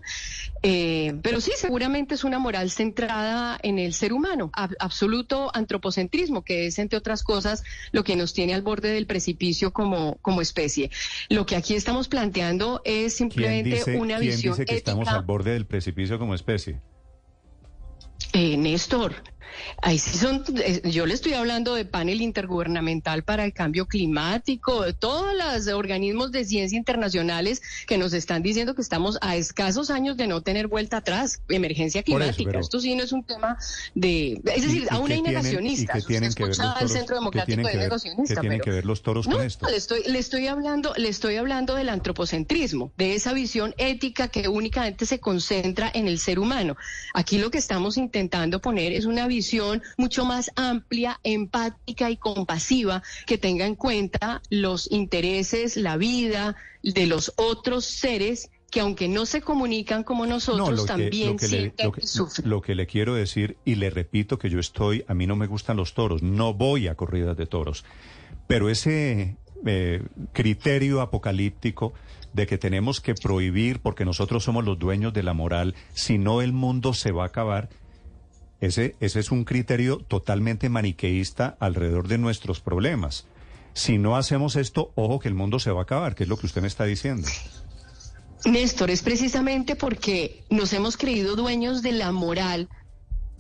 Eh, 0.61 1.15
pero 1.21 1.41
sí, 1.41 1.51
seguramente 1.57 2.15
es 2.15 2.23
una 2.23 2.39
moral 2.39 2.71
centrada 2.71 3.59
en 3.61 3.77
el 3.77 3.93
ser 3.93 4.13
humano. 4.13 4.51
Ab 4.53 4.77
absoluto 4.79 5.51
antropocentrismo, 5.53 6.43
que 6.43 6.67
es, 6.67 6.79
entre 6.79 6.97
otras 6.97 7.23
cosas, 7.23 7.61
lo 7.91 8.05
que 8.05 8.15
nos 8.15 8.33
tiene 8.33 8.53
al 8.53 8.61
borde 8.61 8.93
del 8.93 9.05
precipicio 9.05 9.73
como, 9.73 10.17
como 10.21 10.39
especie. 10.39 10.91
Lo 11.27 11.45
que 11.45 11.57
aquí 11.57 11.75
estamos 11.75 12.07
planteando 12.07 12.81
es 12.85 13.15
simplemente 13.15 13.71
dice, 13.71 13.97
una 13.97 14.17
¿quién 14.17 14.31
visión 14.31 14.53
dice 14.53 14.65
que 14.65 14.75
ética. 14.75 14.91
estamos 14.91 15.09
al 15.09 15.23
borde 15.23 15.51
del 15.51 15.72
precipicio 15.73 16.19
como 16.19 16.35
especie? 16.35 16.79
Eh, 18.31 18.55
Néstor, 18.57 19.15
ahí 19.81 19.97
sí 19.99 20.17
son, 20.17 20.43
eh, 20.63 20.81
yo 20.89 21.05
le 21.05 21.13
estoy 21.13 21.33
hablando 21.33 21.75
de 21.75 21.85
panel 21.85 22.21
intergubernamental 22.21 23.23
para 23.23 23.45
el 23.45 23.53
cambio 23.53 23.85
climático, 23.87 24.83
de 24.83 24.93
todos 24.93 25.33
los 25.35 25.67
organismos 25.73 26.31
de 26.31 26.45
ciencia 26.45 26.77
internacionales 26.77 27.61
que 27.87 27.97
nos 27.97 28.13
están 28.13 28.41
diciendo 28.43 28.75
que 28.75 28.81
estamos 28.81 29.17
a 29.21 29.35
escasos 29.35 29.89
años 29.89 30.17
de 30.17 30.27
no 30.27 30.41
tener 30.41 30.67
vuelta 30.67 30.97
atrás, 30.97 31.41
emergencia 31.49 31.99
eso, 32.01 32.05
climática. 32.05 32.49
pero- 32.51 32.59
Esto 32.59 32.79
sí 32.79 32.95
no 32.95 33.03
es 33.03 33.11
un 33.11 33.23
tema 33.23 33.57
de, 33.95 34.41
es 34.45 34.57
¿Y- 34.57 34.61
decir, 34.67 34.87
aún 34.89 35.11
hay 35.11 35.21
negacionistas. 35.21 36.03
¿Y 36.03 36.07
tienen 36.07 36.33
que 36.33 36.43
ver 36.43 36.49
los 36.49 36.59
escucha 36.59 36.71
al 36.71 36.79
toros? 36.79 36.91
Centro 36.91 37.15
¿Qué 37.15 37.19
Democrático 37.19 37.45
tienen 37.55 37.65
que 37.65 37.77
ver, 37.77 37.85
Negacionista, 37.87 38.35
qué 38.35 38.41
tienen 38.41 38.57
pero- 38.59 38.63
que 38.65 38.71
ver 38.71 38.85
los 38.85 39.01
toros 39.03 39.27
no, 39.27 39.37
con 39.37 39.45
esto? 39.45 39.67
le 39.69 39.77
estoy, 39.77 40.03
le 40.05 40.19
estoy 40.19 40.47
hablando, 40.47 40.93
le 40.95 41.09
estoy 41.09 41.35
hablando 41.35 41.75
del 41.75 41.89
antropocentrismo, 41.89 42.91
de 42.97 43.15
esa 43.15 43.33
visión 43.33 43.73
ética 43.77 44.27
que 44.27 44.47
únicamente 44.47 45.05
se 45.05 45.19
concentra 45.19 45.91
en 45.93 46.07
el 46.07 46.19
ser 46.19 46.39
humano. 46.39 46.75
Aquí 47.13 47.37
lo 47.37 47.51
que 47.51 47.57
estamos 47.57 47.97
intentando 47.97 48.59
poner 48.61 48.93
es 48.93 49.05
una 49.05 49.27
visión 49.33 49.81
mucho 49.97 50.25
más 50.25 50.51
amplia, 50.55 51.19
empática 51.23 52.09
y 52.09 52.17
compasiva 52.17 53.01
que 53.25 53.37
tenga 53.37 53.65
en 53.65 53.75
cuenta 53.75 54.41
los 54.49 54.91
intereses, 54.91 55.75
la 55.77 55.97
vida 55.97 56.55
de 56.83 57.05
los 57.07 57.33
otros 57.37 57.85
seres 57.85 58.49
que 58.69 58.79
aunque 58.79 59.07
no 59.07 59.25
se 59.27 59.41
comunican 59.41 60.03
como 60.03 60.25
nosotros, 60.25 60.69
lo 60.71 60.81
que- 60.83 60.87
también 60.87 61.31
lo 61.33 61.37
que 61.37 61.47
le- 61.47 61.57
sienten 61.59 61.85
lo 61.85 61.91
que- 61.91 62.01
y 62.03 62.07
sufren. 62.07 62.49
lo 62.49 62.61
que 62.61 62.73
le 62.73 62.87
quiero 62.87 63.13
decir, 63.13 63.55
y 63.65 63.75
le 63.75 63.89
repito 63.91 64.39
que 64.39 64.49
yo 64.49 64.59
estoy, 64.59 65.05
a 65.07 65.13
mí 65.13 65.27
no 65.27 65.35
me 65.35 65.45
gustan 65.45 65.77
los 65.77 65.93
toros, 65.93 66.23
no 66.23 66.53
voy 66.55 66.87
a 66.87 66.95
corridas 66.95 67.37
de 67.37 67.45
toros, 67.45 67.85
pero 68.47 68.69
ese 68.69 69.37
eh, 69.65 70.01
criterio 70.33 70.99
apocalíptico 70.99 71.93
de 72.33 72.47
que 72.47 72.57
tenemos 72.57 72.99
que 72.99 73.13
prohibir 73.13 73.79
porque 73.79 74.03
nosotros 74.03 74.43
somos 74.43 74.65
los 74.65 74.77
dueños 74.77 75.13
de 75.13 75.23
la 75.23 75.33
moral, 75.33 75.73
si 75.93 76.17
no 76.17 76.41
el 76.41 76.51
mundo 76.51 76.93
se 76.93 77.11
va 77.11 77.23
a 77.23 77.27
acabar, 77.27 77.69
ese, 78.65 78.95
ese 79.01 79.19
es 79.19 79.31
un 79.31 79.43
criterio 79.43 79.97
totalmente 79.97 80.69
maniqueísta 80.69 81.57
alrededor 81.59 82.07
de 82.07 82.17
nuestros 82.17 82.61
problemas. 82.61 83.27
Si 83.73 83.97
no 83.97 84.15
hacemos 84.15 84.55
esto, 84.55 84.91
ojo 84.95 85.19
que 85.19 85.27
el 85.27 85.33
mundo 85.33 85.59
se 85.59 85.71
va 85.71 85.81
a 85.81 85.83
acabar, 85.83 86.15
que 86.15 86.23
es 86.23 86.29
lo 86.29 86.37
que 86.37 86.45
usted 86.45 86.61
me 86.61 86.67
está 86.67 86.85
diciendo. 86.85 87.27
Néstor, 88.45 88.89
es 88.89 89.01
precisamente 89.01 89.75
porque 89.75 90.43
nos 90.49 90.71
hemos 90.71 90.95
creído 90.95 91.35
dueños 91.35 91.81
de 91.81 91.91
la 91.91 92.11
moral 92.11 92.69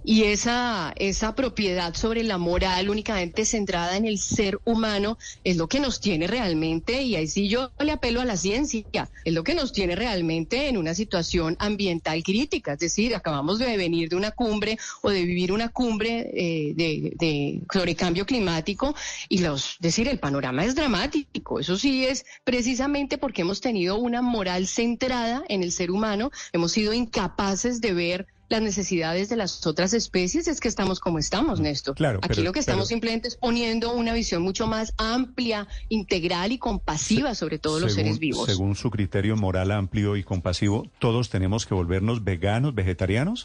y 0.03 0.23
esa, 0.23 0.93
esa 0.97 1.35
propiedad 1.35 1.95
sobre 1.95 2.23
la 2.23 2.37
moral 2.37 2.89
únicamente 2.89 3.45
centrada 3.45 3.95
en 3.97 4.05
el 4.05 4.19
ser 4.19 4.59
humano 4.65 5.17
es 5.43 5.57
lo 5.57 5.67
que 5.67 5.79
nos 5.79 5.99
tiene 5.99 6.27
realmente, 6.27 7.01
y 7.03 7.15
ahí 7.15 7.27
sí 7.27 7.47
yo 7.47 7.71
le 7.79 7.91
apelo 7.91 8.21
a 8.21 8.25
la 8.25 8.37
ciencia, 8.37 9.09
es 9.23 9.33
lo 9.33 9.43
que 9.43 9.53
nos 9.53 9.71
tiene 9.71 9.95
realmente 9.95 10.67
en 10.67 10.77
una 10.77 10.93
situación 10.93 11.55
ambiental 11.59 12.21
crítica. 12.23 12.73
Es 12.73 12.79
decir, 12.79 13.15
acabamos 13.15 13.59
de 13.59 13.77
venir 13.77 14.09
de 14.09 14.15
una 14.15 14.31
cumbre 14.31 14.77
o 15.01 15.09
de 15.09 15.23
vivir 15.23 15.51
una 15.51 15.69
cumbre 15.69 16.29
eh, 16.33 16.73
de, 16.75 17.13
de 17.15 17.61
sobre 17.71 17.95
cambio 17.95 18.25
climático 18.25 18.95
y 19.29 19.39
los, 19.39 19.73
es 19.73 19.79
decir, 19.79 20.07
el 20.07 20.19
panorama 20.19 20.65
es 20.65 20.75
dramático. 20.75 21.59
Eso 21.59 21.77
sí 21.77 22.05
es 22.05 22.25
precisamente 22.43 23.17
porque 23.17 23.41
hemos 23.41 23.61
tenido 23.61 23.97
una 23.97 24.21
moral 24.21 24.67
centrada 24.67 25.43
en 25.47 25.63
el 25.63 25.71
ser 25.71 25.91
humano, 25.91 26.31
hemos 26.51 26.71
sido 26.71 26.93
incapaces 26.93 27.79
de 27.81 27.93
ver 27.93 28.27
las 28.49 28.61
necesidades 28.61 29.29
de 29.29 29.35
las 29.35 29.65
otras 29.65 29.93
especies, 29.93 30.47
es 30.47 30.59
que 30.59 30.67
estamos 30.67 30.99
como 30.99 31.17
estamos, 31.19 31.59
Néstor. 31.59 31.95
Claro, 31.95 32.19
Aquí 32.21 32.29
pero- 32.35 32.43
lo 32.43 32.51
que 32.51 32.59
estamos 32.59 32.83
pero- 32.85 32.89
simplemente 32.89 33.27
es 33.29 33.35
poniendo 33.35 33.93
una 33.93 34.13
visión 34.13 34.41
mucho 34.43 34.67
más 34.67 34.93
amplia, 34.97 35.67
integral 35.89 36.51
y 36.51 36.57
compasiva 36.59 37.35
sobre 37.35 37.57
todos 37.59 37.81
los 37.81 37.93
seres 37.93 38.19
vivos. 38.19 38.45
Según 38.45 38.75
su 38.75 38.91
criterio 38.91 39.35
moral 39.37 39.71
amplio 39.71 40.15
y 40.17 40.23
compasivo, 40.23 40.85
¿todos 40.99 41.29
tenemos 41.29 41.65
que 41.65 41.73
volvernos 41.73 42.23
veganos, 42.23 42.75
vegetarianos? 42.75 43.43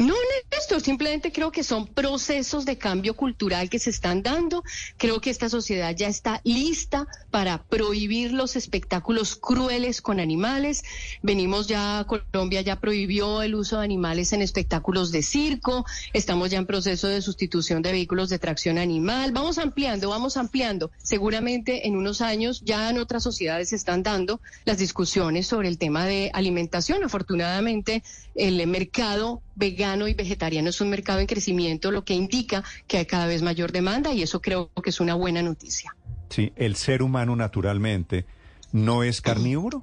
No, 0.00 0.14
Néstor, 0.50 0.80
simplemente 0.80 1.30
creo 1.30 1.52
que 1.52 1.62
son 1.62 1.86
procesos 1.86 2.64
de 2.64 2.78
cambio 2.78 3.14
cultural 3.14 3.68
que 3.68 3.78
se 3.78 3.90
están 3.90 4.22
dando. 4.22 4.64
Creo 4.96 5.20
que 5.20 5.28
esta 5.28 5.50
sociedad 5.50 5.94
ya 5.94 6.08
está 6.08 6.40
lista 6.42 7.06
para 7.30 7.64
prohibir 7.64 8.32
los 8.32 8.56
espectáculos 8.56 9.36
crueles 9.36 10.00
con 10.00 10.18
animales. 10.18 10.84
Venimos 11.20 11.68
ya, 11.68 12.06
Colombia 12.06 12.62
ya 12.62 12.80
prohibió 12.80 13.42
el 13.42 13.54
uso 13.54 13.76
de 13.76 13.84
animales 13.84 14.32
en 14.32 14.40
espectáculos 14.40 15.12
de 15.12 15.22
circo. 15.22 15.84
Estamos 16.14 16.50
ya 16.50 16.56
en 16.56 16.64
proceso 16.64 17.06
de 17.06 17.20
sustitución 17.20 17.82
de 17.82 17.92
vehículos 17.92 18.30
de 18.30 18.38
tracción 18.38 18.78
animal. 18.78 19.32
Vamos 19.32 19.58
ampliando, 19.58 20.08
vamos 20.08 20.38
ampliando. 20.38 20.90
Seguramente 21.02 21.86
en 21.86 21.94
unos 21.94 22.22
años 22.22 22.62
ya 22.64 22.88
en 22.88 22.96
otras 22.96 23.22
sociedades 23.22 23.68
se 23.68 23.76
están 23.76 24.02
dando 24.02 24.40
las 24.64 24.78
discusiones 24.78 25.46
sobre 25.46 25.68
el 25.68 25.76
tema 25.76 26.06
de 26.06 26.30
alimentación. 26.32 27.04
Afortunadamente, 27.04 28.02
el 28.34 28.66
mercado 28.66 29.42
vegano 29.60 30.08
y 30.08 30.14
vegetariano 30.14 30.70
es 30.70 30.80
un 30.80 30.90
mercado 30.90 31.20
en 31.20 31.26
crecimiento, 31.26 31.92
lo 31.92 32.04
que 32.04 32.14
indica 32.14 32.64
que 32.88 32.98
hay 32.98 33.06
cada 33.06 33.26
vez 33.26 33.42
mayor 33.42 33.70
demanda 33.70 34.12
y 34.12 34.22
eso 34.22 34.42
creo 34.42 34.72
que 34.82 34.90
es 34.90 34.98
una 34.98 35.14
buena 35.14 35.42
noticia. 35.42 35.94
Sí, 36.30 36.52
el 36.56 36.74
ser 36.74 37.02
humano 37.02 37.36
naturalmente 37.36 38.26
no 38.72 39.04
es 39.04 39.20
carnívoro. 39.20 39.82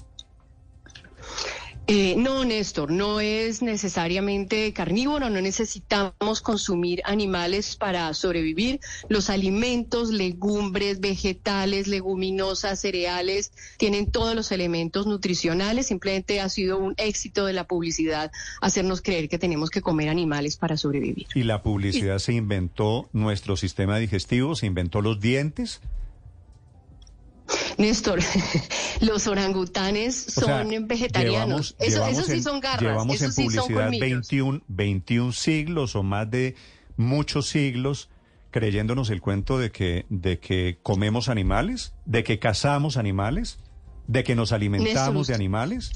Eh, 1.89 2.15
no, 2.17 2.43
Néstor, 2.43 2.91
no 2.91 3.21
es 3.21 3.61
necesariamente 3.61 4.73
carnívoro, 4.73 5.29
no 5.29 5.39
necesitamos 5.39 6.41
consumir 6.41 7.01
animales 7.05 7.77
para 7.77 8.13
sobrevivir. 8.13 8.81
Los 9.07 9.29
alimentos, 9.29 10.09
legumbres, 10.09 10.99
vegetales, 10.99 11.87
leguminosas, 11.87 12.81
cereales, 12.81 13.53
tienen 13.77 14.11
todos 14.11 14.35
los 14.35 14.51
elementos 14.51 15.07
nutricionales. 15.07 15.87
Simplemente 15.87 16.41
ha 16.41 16.49
sido 16.49 16.77
un 16.77 16.93
éxito 16.97 17.45
de 17.45 17.53
la 17.53 17.67
publicidad 17.67 18.33
hacernos 18.59 19.01
creer 19.01 19.29
que 19.29 19.37
tenemos 19.37 19.69
que 19.69 19.81
comer 19.81 20.09
animales 20.09 20.57
para 20.57 20.75
sobrevivir. 20.75 21.27
Y 21.35 21.43
la 21.43 21.63
publicidad 21.63 22.19
se 22.19 22.33
inventó 22.33 23.07
nuestro 23.13 23.55
sistema 23.55 23.97
digestivo, 23.97 24.55
se 24.55 24.65
inventó 24.65 25.01
los 25.01 25.21
dientes. 25.21 25.79
Néstor, 27.77 28.19
los 29.01 29.27
orangutanes 29.27 30.27
O 30.37 30.41
sea, 30.41 30.63
son 30.63 30.87
vegetarianos. 30.87 31.75
llevamos- 31.75 31.75
eso, 31.79 31.97
llevamos 31.97 32.17
eso 32.19 32.27
sí 32.27 32.37
en- 32.37 32.43
son 32.43 32.59
garras. 32.59 32.81
Llevamos 32.81 33.15
eso 33.15 33.25
en 33.25 33.31
sí 33.31 33.43
son 33.43 33.45
publicidad 33.65 33.83
colmillos. 33.85 34.09
21, 34.09 34.61
21 34.67 35.31
siglos 35.33 35.95
o 35.95 36.03
más 36.03 36.29
de 36.31 36.55
muchos 36.95 37.47
siglos 37.47 38.09
creyéndonos 38.51 39.09
el 39.11 39.21
cuento 39.21 39.59
de 39.59 39.71
que, 39.71 40.05
de 40.09 40.39
que 40.39 40.79
comemos 40.81 41.29
animales, 41.29 41.93
de 42.05 42.23
que 42.23 42.39
cazamos 42.39 42.97
animales, 42.97 43.59
de 44.07 44.23
que 44.23 44.35
nos 44.35 44.53
alimentamos 44.53 45.13
Néstor, 45.13 45.25
de 45.27 45.33
animales. 45.35 45.91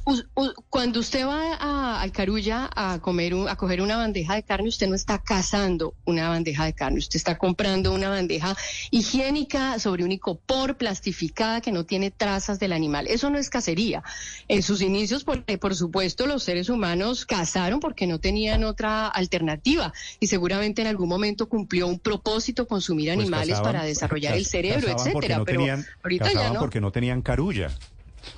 Cuando 0.69 1.00
usted 1.00 1.26
va 1.26 1.56
a, 1.56 2.02
al 2.02 2.12
Carulla 2.12 2.69
a 2.76 3.00
comer 3.00 3.34
un- 3.34 3.47
a 3.47 3.56
coger 3.56 3.82
una 3.82 3.95
bandeja 3.95 4.36
de 4.36 4.43
carne, 4.43 4.67
usted 4.67 4.88
no 4.88 4.95
está 4.95 5.19
cazando 5.19 5.93
una 6.06 6.28
bandeja 6.30 6.65
de 6.65 6.74
carne, 6.74 7.00
usted 7.00 7.15
está 7.15 7.38
comprando 7.38 7.93
una 7.93 8.10
bandeja 8.10 8.56
higiénica 8.91 9.80
sobre 9.80 10.04
un 10.04 10.12
icopor 10.12 10.76
plastificada 10.78 11.62
que 11.62 11.71
no 11.71 11.86
tiene 11.86 12.12
trazas 12.12 12.60
del 12.60 12.74
animal. 12.74 13.08
Eso 13.08 13.30
no 13.30 13.38
es 13.38 13.50
cacería. 13.50 14.04
En 14.50 14.62
sus 14.62 14.82
inicios, 14.82 15.24
por, 15.24 15.43
eh, 15.47 15.58
por 15.58 15.76
supuesto, 15.76 16.28
los 16.28 16.43
seres 16.43 16.69
humanos 16.69 17.26
cazaron 17.26 17.80
porque 17.80 18.08
no 18.08 18.19
tenían 18.19 18.63
otra 18.65 19.08
alternativa 19.08 19.93
y 20.19 20.28
seguramente 20.28 20.82
en 20.82 20.88
algún 20.89 21.08
momento 21.10 21.47
cumplió 21.47 21.88
un 21.88 22.00
propósito 22.00 22.67
consumir 22.67 23.08
Pues 23.13 23.19
animales 23.19 23.56
cazaban- 23.58 23.63
para 23.63 23.84
desarrollar 23.86 24.34
caz- 24.34 24.38
el 24.38 24.45
cerebro, 24.45 24.89
etcétera. 24.89 25.38
no 25.38 25.45
Pero 25.45 25.58
tenían- 25.60 25.86
ahorita 26.04 26.26
ya 26.26 26.34
cazaban 26.34 26.54
no. 26.56 26.60
porque 26.60 26.82
no 26.82 26.91
tenían 26.91 27.21
carulla. 27.21 27.71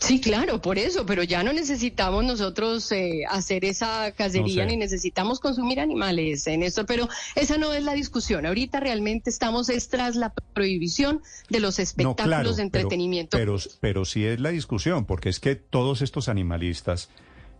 Sí, 0.00 0.20
claro, 0.20 0.60
por 0.60 0.76
eso, 0.76 1.06
pero 1.06 1.22
ya 1.22 1.42
no 1.42 1.54
necesitamos 1.54 2.24
nosotros 2.24 2.92
eh, 2.92 3.22
hacer 3.26 3.64
esa 3.64 4.12
cacería 4.12 4.64
No 4.64 4.68
sé. 4.70 4.76
ni 4.76 4.76
necesitamos 4.76 5.40
consumir 5.40 5.80
animales 5.80 6.46
en 6.46 6.62
esto, 6.62 6.84
pero 6.84 7.08
esa 7.36 7.56
no 7.56 7.72
es 7.72 7.82
la 7.84 7.94
discusión. 7.94 8.44
Ahorita 8.44 8.80
realmente 8.80 9.30
estamos 9.30 9.70
es 9.70 9.88
tras 9.88 10.14
la 10.16 10.34
prohibición 10.52 11.22
de 11.48 11.60
los 11.60 11.78
No, 11.78 11.82
espectáculos 11.84 12.26
claro, 12.26 12.50
de 12.50 12.54
pero- 12.56 12.62
entretenimiento. 12.82 13.38
Pero, 13.38 13.56
pero, 13.80 14.04
sí 14.04 14.26
es 14.26 14.40
la 14.40 14.50
discusión, 14.50 15.06
porque 15.06 15.30
es 15.30 15.40
que 15.40 15.54
todos 15.54 16.02
estos 16.02 16.28
animalistas 16.28 17.08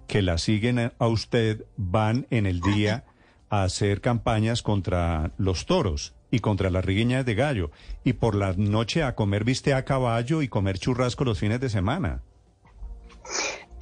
que 0.07 0.21
la 0.21 0.37
siguen 0.37 0.93
a 0.99 1.07
usted 1.07 1.65
van 1.79 2.27
en 2.29 2.45
el 2.45 2.61
día 2.61 3.05
a 3.49 3.63
hacer 3.63 4.03
campañas 4.03 4.61
contra 4.61 5.31
los 5.39 5.65
toros 5.65 6.13
y 6.35 6.41
contra 6.41 6.69
las 6.71 6.85
rigueñas 6.85 7.25
de 7.25 7.35
gallo, 7.35 7.71
y 8.03 8.15
por 8.15 8.35
la 8.35 8.53
noche 8.55 9.03
a 9.03 9.15
comer 9.15 9.45
viste 9.45 9.73
a 9.73 9.85
caballo 9.85 10.43
y 10.43 10.49
comer 10.49 10.79
churrasco 10.79 11.25
los 11.25 11.39
fines 11.39 11.61
de 11.61 11.69
semana. 11.69 12.23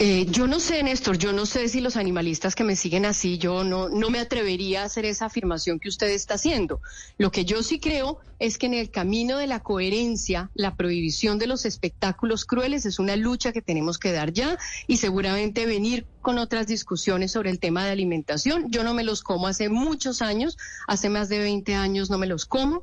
Eh, 0.04 0.26
yo 0.28 0.48
no 0.48 0.58
sé, 0.58 0.82
Néstor, 0.82 1.16
yo 1.16 1.32
no 1.32 1.46
sé 1.46 1.68
si 1.68 1.80
los 1.80 1.96
animalistas 1.96 2.56
que 2.56 2.64
me 2.64 2.74
siguen 2.74 3.06
así, 3.06 3.38
yo 3.38 3.62
no, 3.62 3.88
no 3.88 4.10
me 4.10 4.18
atrevería 4.18 4.82
a 4.82 4.86
hacer 4.86 5.04
esa 5.04 5.26
afirmación 5.26 5.78
que 5.78 5.88
usted 5.88 6.10
está 6.10 6.34
haciendo. 6.34 6.80
Lo 7.18 7.30
que 7.30 7.44
yo 7.44 7.62
sí 7.62 7.78
creo 7.78 8.18
es 8.40 8.58
que 8.58 8.66
en 8.66 8.74
el 8.74 8.90
camino 8.90 9.36
de 9.36 9.46
la 9.46 9.60
coherencia, 9.60 10.50
la 10.54 10.74
prohibición 10.74 11.38
de 11.38 11.46
los 11.46 11.64
espectáculos 11.64 12.44
crueles 12.44 12.84
es 12.84 12.98
una 12.98 13.14
lucha 13.14 13.52
que 13.52 13.62
tenemos 13.62 13.96
que 13.96 14.10
dar 14.10 14.32
ya 14.32 14.58
y 14.88 14.96
seguramente 14.96 15.66
venir 15.66 16.04
con 16.20 16.38
otras 16.38 16.66
discusiones 16.66 17.30
sobre 17.30 17.50
el 17.50 17.60
tema 17.60 17.84
de 17.84 17.92
alimentación. 17.92 18.72
Yo 18.72 18.82
no 18.82 18.94
me 18.94 19.04
los 19.04 19.22
como 19.22 19.46
hace 19.46 19.68
muchos 19.68 20.20
años, 20.20 20.58
hace 20.88 21.10
más 21.10 21.28
de 21.28 21.38
20 21.38 21.76
años 21.76 22.10
no 22.10 22.18
me 22.18 22.26
los 22.26 22.44
como 22.44 22.82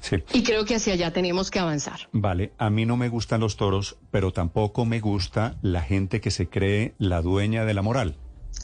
Sí. 0.00 0.16
y 0.32 0.42
creo 0.42 0.64
que 0.64 0.74
hacia 0.76 0.94
allá 0.94 1.12
tenemos 1.12 1.50
que 1.50 1.58
avanzar. 1.58 2.08
Vale, 2.12 2.52
a 2.58 2.70
mí 2.70 2.86
no 2.86 2.96
me 2.96 3.08
gustan 3.08 3.40
los 3.40 3.56
toros, 3.56 3.96
pero 4.10 4.32
tampoco 4.32 4.84
me 4.84 5.00
gusta 5.00 5.56
la 5.62 5.82
gente 5.82 6.20
que 6.20 6.30
se 6.30 6.48
cree 6.48 6.94
la 6.98 7.22
dueña 7.22 7.64
de 7.64 7.74
la 7.74 7.82
moral, 7.82 8.16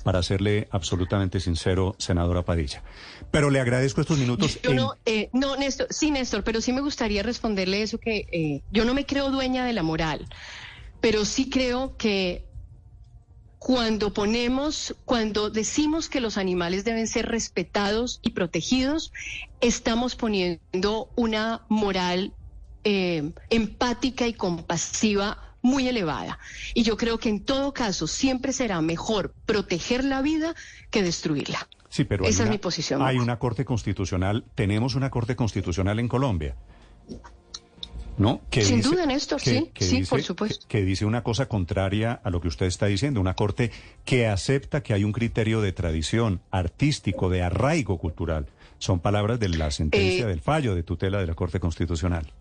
para 0.05 0.23
serle 0.23 0.69
absolutamente 0.71 1.39
sincero, 1.41 1.95
senadora 1.99 2.43
Padilla. 2.45 2.83
Pero 3.31 3.51
le 3.51 3.61
agradezco 3.61 4.01
estos 4.01 4.19
minutos. 4.19 4.59
Yo 4.63 4.71
en- 4.71 4.77
no, 4.77 4.95
eh, 5.07 5.29
no, 5.33 5.57
Néstor, 5.57 5.87
sí, 5.91 6.11
Néstor, 6.11 6.43
pero 6.45 6.61
sí 6.61 6.73
me 6.73 6.81
gustaría 6.81 7.23
responderle 7.23 7.83
eso 7.83 7.99
que 7.99 8.27
eh, 8.33 8.63
yo 8.73 8.85
no 8.85 8.95
me 8.95 9.07
creo 9.07 9.31
dueña 9.31 9.65
de 9.65 9.73
la 9.73 9.83
moral, 9.83 10.27
pero 11.01 11.25
sí 11.25 11.49
creo 11.51 11.97
que 11.97 12.45
cuando 13.62 14.12
ponemos, 14.12 14.96
cuando 15.05 15.48
decimos 15.48 16.09
que 16.09 16.20
los 16.20 16.37
animales 16.37 16.85
deben 16.85 17.07
ser 17.07 17.27
respetados 17.27 18.18
y 18.20 18.31
protegidos, 18.31 19.12
estamos 19.61 20.16
poniendo 20.16 21.09
una 21.14 21.62
moral 21.68 22.33
eh, 22.83 23.31
empática 23.51 24.27
y 24.27 24.35
compasiva 24.35 25.38
muy 25.62 25.87
elevada. 25.87 26.40
Y 26.75 26.83
yo 26.83 26.96
creo 26.96 27.18
que 27.18 27.29
en 27.29 27.44
todo 27.44 27.72
caso 27.72 28.09
siempre 28.09 28.53
será 28.53 28.81
mejor 28.81 29.33
proteger 29.46 30.03
la 30.03 30.22
vida 30.22 30.57
que 30.90 31.05
destruirla. 31.05 31.68
Sí, 31.88 32.03
pero 32.03 32.25
Esa 32.25 32.42
es 32.42 32.51
mi 32.51 32.59
posición. 32.59 33.01
Hay 33.01 33.18
una 33.18 33.38
corte 33.38 33.64
constitucional, 33.64 34.44
tenemos 34.57 34.96
una 34.96 35.09
corte 35.11 35.37
constitucional 35.37 36.01
en 36.01 36.09
Colombia. 36.09 36.57
¿No? 38.18 38.42
Que 38.51 38.62
Sin 38.62 38.83
duda, 38.83 39.07
Néstor, 39.07 39.40
sí, 39.40 39.70
sí, 39.81 40.05
por 40.05 40.22
supuesto. 40.22 40.66
Que, 40.68 40.81
que 40.81 40.85
dice 40.85 41.07
una 41.07 41.22
cosa 41.22 41.46
contraria 41.46 42.20
a 42.22 42.31
lo 42.31 42.40
que 42.40 42.48
usted 42.48 42.66
está 42.66 42.87
diciendo, 42.87 43.20
una 43.20 43.35
corte 43.35 43.70
que 44.05 44.27
acepta 44.27 44.83
que 44.83 44.92
hay 44.92 45.05
un 45.05 45.12
criterio 45.12 45.61
de 45.62 45.72
tradición 45.72 46.40
artístico, 46.51 47.31
de 47.31 47.42
arraigo 47.42 47.98
cultural. 47.98 48.46
Son 48.79 49.01
palabras 49.01 49.40
de 49.40 49.48
la 49.48 49.70
sentencia 49.70 50.25
Eh, 50.25 50.29
del 50.29 50.40
fallo 50.40 50.75
de 50.75 50.83
tutela 50.83 51.20
de 51.20 51.27
la 51.27 51.35
Corte 51.35 51.59
Constitucional. 51.59 52.33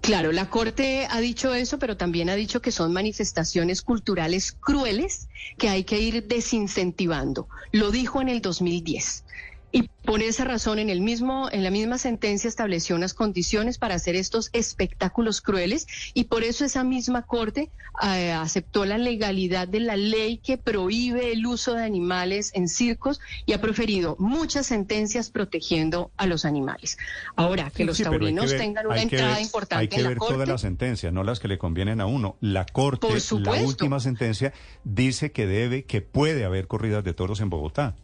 Claro, 0.00 0.30
la 0.30 0.48
Corte 0.50 1.08
ha 1.10 1.20
dicho 1.20 1.52
eso, 1.52 1.78
pero 1.78 1.96
también 1.96 2.30
ha 2.30 2.36
dicho 2.36 2.62
que 2.62 2.70
son 2.70 2.92
manifestaciones 2.92 3.82
culturales 3.82 4.52
crueles 4.52 5.28
que 5.58 5.68
hay 5.68 5.82
que 5.82 6.00
ir 6.00 6.26
desincentivando. 6.28 7.48
Lo 7.72 7.90
dijo 7.90 8.20
en 8.20 8.28
el 8.28 8.40
2010. 8.40 9.24
Y 9.76 9.90
por 10.06 10.22
esa 10.22 10.44
razón, 10.44 10.78
en 10.78 10.88
el 10.88 11.02
mismo, 11.02 11.50
en 11.52 11.62
la 11.62 11.70
misma 11.70 11.98
sentencia 11.98 12.48
estableció 12.48 12.96
unas 12.96 13.12
condiciones 13.12 13.76
para 13.76 13.94
hacer 13.96 14.16
estos 14.16 14.48
espectáculos 14.54 15.42
crueles, 15.42 15.86
y 16.14 16.24
por 16.24 16.44
eso 16.44 16.64
esa 16.64 16.82
misma 16.82 17.22
corte 17.26 17.70
eh, 18.02 18.32
aceptó 18.32 18.86
la 18.86 18.96
legalidad 18.96 19.68
de 19.68 19.80
la 19.80 19.96
ley 19.96 20.38
que 20.38 20.56
prohíbe 20.56 21.30
el 21.32 21.44
uso 21.44 21.74
de 21.74 21.84
animales 21.84 22.52
en 22.54 22.70
circos 22.70 23.20
y 23.44 23.52
ha 23.52 23.60
proferido 23.60 24.16
muchas 24.18 24.66
sentencias 24.66 25.28
protegiendo 25.28 26.10
a 26.16 26.26
los 26.26 26.46
animales. 26.46 26.96
Ahora 27.34 27.70
que 27.70 27.84
los 27.84 27.98
Sí, 27.98 28.04
que 28.04 28.08
taurinos 28.08 28.50
ver- 28.52 28.58
tengan 28.58 28.86
una 28.86 29.02
entrada 29.02 29.34
ver- 29.34 29.42
importante 29.42 29.82
Hay 29.82 29.88
que 29.88 29.96
en 29.96 30.02
la 30.04 30.08
ver 30.08 30.18
corte. 30.18 30.34
todas 30.36 30.48
las 30.48 30.62
sentencias, 30.62 31.12
no 31.12 31.22
las 31.22 31.38
que 31.38 31.48
le 31.48 31.58
convienen 31.58 32.00
a 32.00 32.06
uno. 32.06 32.36
La 32.40 32.64
Corte, 32.64 33.08
la 33.40 33.52
última 33.62 34.00
sentencia, 34.00 34.54
dice 34.84 35.32
que 35.32 35.46
debe, 35.46 35.84
que 35.84 36.00
puede 36.00 36.46
haber 36.46 36.66
corridas 36.66 37.04
de 37.04 37.12
toros 37.12 37.40
en 37.40 37.50
Bogotá. 37.50 37.94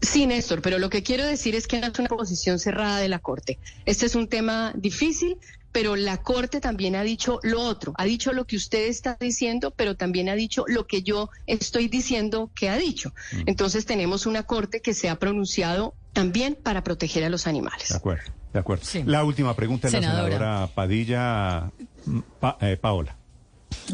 Sí, 0.00 0.26
Néstor, 0.26 0.62
pero 0.62 0.78
lo 0.78 0.90
que 0.90 1.02
quiero 1.02 1.24
decir 1.26 1.54
es 1.54 1.66
que 1.66 1.80
no 1.80 1.86
es 1.88 1.98
una 1.98 2.08
posición 2.08 2.58
cerrada 2.58 2.98
de 2.98 3.08
la 3.08 3.18
Corte. 3.18 3.58
Este 3.84 4.06
es 4.06 4.14
un 4.14 4.28
tema 4.28 4.72
difícil, 4.76 5.36
pero 5.72 5.96
la 5.96 6.16
Corte 6.18 6.60
también 6.60 6.96
ha 6.96 7.02
dicho 7.02 7.40
lo 7.42 7.60
otro. 7.60 7.92
Ha 7.96 8.04
dicho 8.04 8.32
lo 8.32 8.46
que 8.46 8.56
usted 8.56 8.86
está 8.88 9.16
diciendo, 9.20 9.72
pero 9.76 9.96
también 9.96 10.28
ha 10.28 10.34
dicho 10.34 10.64
lo 10.66 10.86
que 10.86 11.02
yo 11.02 11.30
estoy 11.46 11.88
diciendo 11.88 12.50
que 12.54 12.68
ha 12.70 12.76
dicho. 12.76 13.12
Mm. 13.32 13.42
Entonces 13.46 13.84
tenemos 13.86 14.26
una 14.26 14.42
Corte 14.44 14.80
que 14.80 14.94
se 14.94 15.08
ha 15.08 15.16
pronunciado 15.18 15.94
también 16.12 16.56
para 16.60 16.82
proteger 16.82 17.22
a 17.24 17.28
los 17.28 17.46
animales. 17.46 17.88
De 17.90 17.96
acuerdo, 17.96 18.32
de 18.52 18.58
acuerdo. 18.58 18.84
La 19.04 19.24
última 19.24 19.54
pregunta 19.54 19.88
es 19.88 19.92
la 19.92 20.00
Senadora. 20.00 20.32
senadora 20.32 20.66
Padilla, 20.74 21.70
mm, 22.06 22.18
Pa- 22.40 22.56
eh, 22.60 22.76
Paola. 22.80 23.16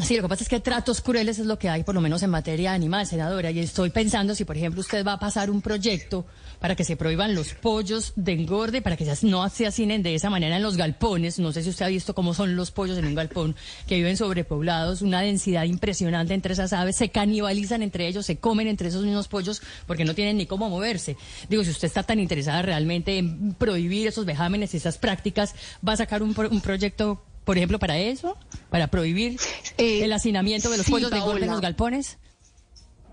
Sí, 0.03 0.17
lo 0.17 0.23
que 0.23 0.29
pasa 0.29 0.43
es 0.43 0.49
que 0.49 0.61
tratos 0.61 1.01
crueles 1.01 1.39
es 1.39 1.47
lo 1.47 1.59
que 1.59 1.69
hay, 1.69 1.83
por 1.85 1.95
lo 1.95 2.01
menos 2.01 2.23
en 2.23 2.31
materia 2.31 2.73
animal, 2.73 3.07
senadora. 3.07 3.51
Y 3.51 3.59
estoy 3.61 3.91
pensando 3.91 4.35
si, 4.35 4.45
por 4.45 4.57
ejemplo, 4.57 4.81
usted 4.81 5.05
va 5.05 5.15
a 5.15 5.19
pasar 5.19 5.51
un 5.51 5.63
proyecto 5.63 6.27
para 6.61 6.75
que 6.77 6.85
se 6.85 6.97
prohíban 6.97 7.35
los 7.35 7.55
pollos 7.55 8.13
de 8.17 8.33
engorde, 8.33 8.83
para 8.83 8.97
que 8.97 9.05
no 9.23 9.49
se 9.51 9.67
de 10.03 10.15
esa 10.15 10.31
manera 10.31 10.57
en 10.57 10.63
los 10.63 10.77
galpones. 10.77 11.39
No 11.39 11.53
sé 11.53 11.63
si 11.63 11.71
usted 11.71 11.87
ha 11.87 11.89
visto 11.89 12.15
cómo 12.15 12.35
son 12.35 12.57
los 12.57 12.71
pollos 12.71 12.99
en 12.99 13.05
un 13.07 13.15
galpón, 13.15 13.55
que 13.87 13.97
viven 13.97 14.17
sobrepoblados, 14.17 15.03
una 15.03 15.21
densidad 15.21 15.65
impresionante 15.65 16.35
entre 16.35 16.55
esas 16.55 16.73
aves, 16.73 16.97
se 16.97 17.11
canibalizan 17.11 17.83
entre 17.83 18.07
ellos, 18.09 18.27
se 18.27 18.37
comen 18.37 18.69
entre 18.69 18.89
esos 18.89 19.05
mismos 19.05 19.29
pollos 19.29 19.61
porque 19.87 20.05
no 20.05 20.15
tienen 20.15 20.37
ni 20.39 20.47
cómo 20.47 20.71
moverse. 20.71 21.17
Digo, 21.49 21.65
si 21.65 21.71
usted 21.71 21.89
está 21.89 22.03
tan 22.03 22.19
interesada 22.21 22.63
realmente 22.63 23.19
en 23.19 23.55
prohibir 23.55 24.09
esos 24.09 24.25
vejámenes 24.25 24.73
y 24.75 24.79
esas 24.79 24.99
prácticas, 24.99 25.55
¿va 25.87 25.93
a 25.93 25.97
sacar 25.97 26.23
un, 26.23 26.33
pro- 26.35 26.49
un 26.51 26.61
proyecto, 26.61 27.23
por 27.45 27.57
ejemplo, 27.57 27.79
para 27.79 27.99
eso? 27.99 28.37
¿Para 28.71 28.89
prohibir 28.89 29.39
el 29.79 30.13
hacinamiento 30.13 30.71
de 30.71 30.79
los 30.79 30.87
sí, 30.87 30.93
pollos 30.93 31.11
de 31.11 31.19
engorde 31.19 31.45
en 31.45 31.51
los 31.51 31.61
galpones? 31.61 32.19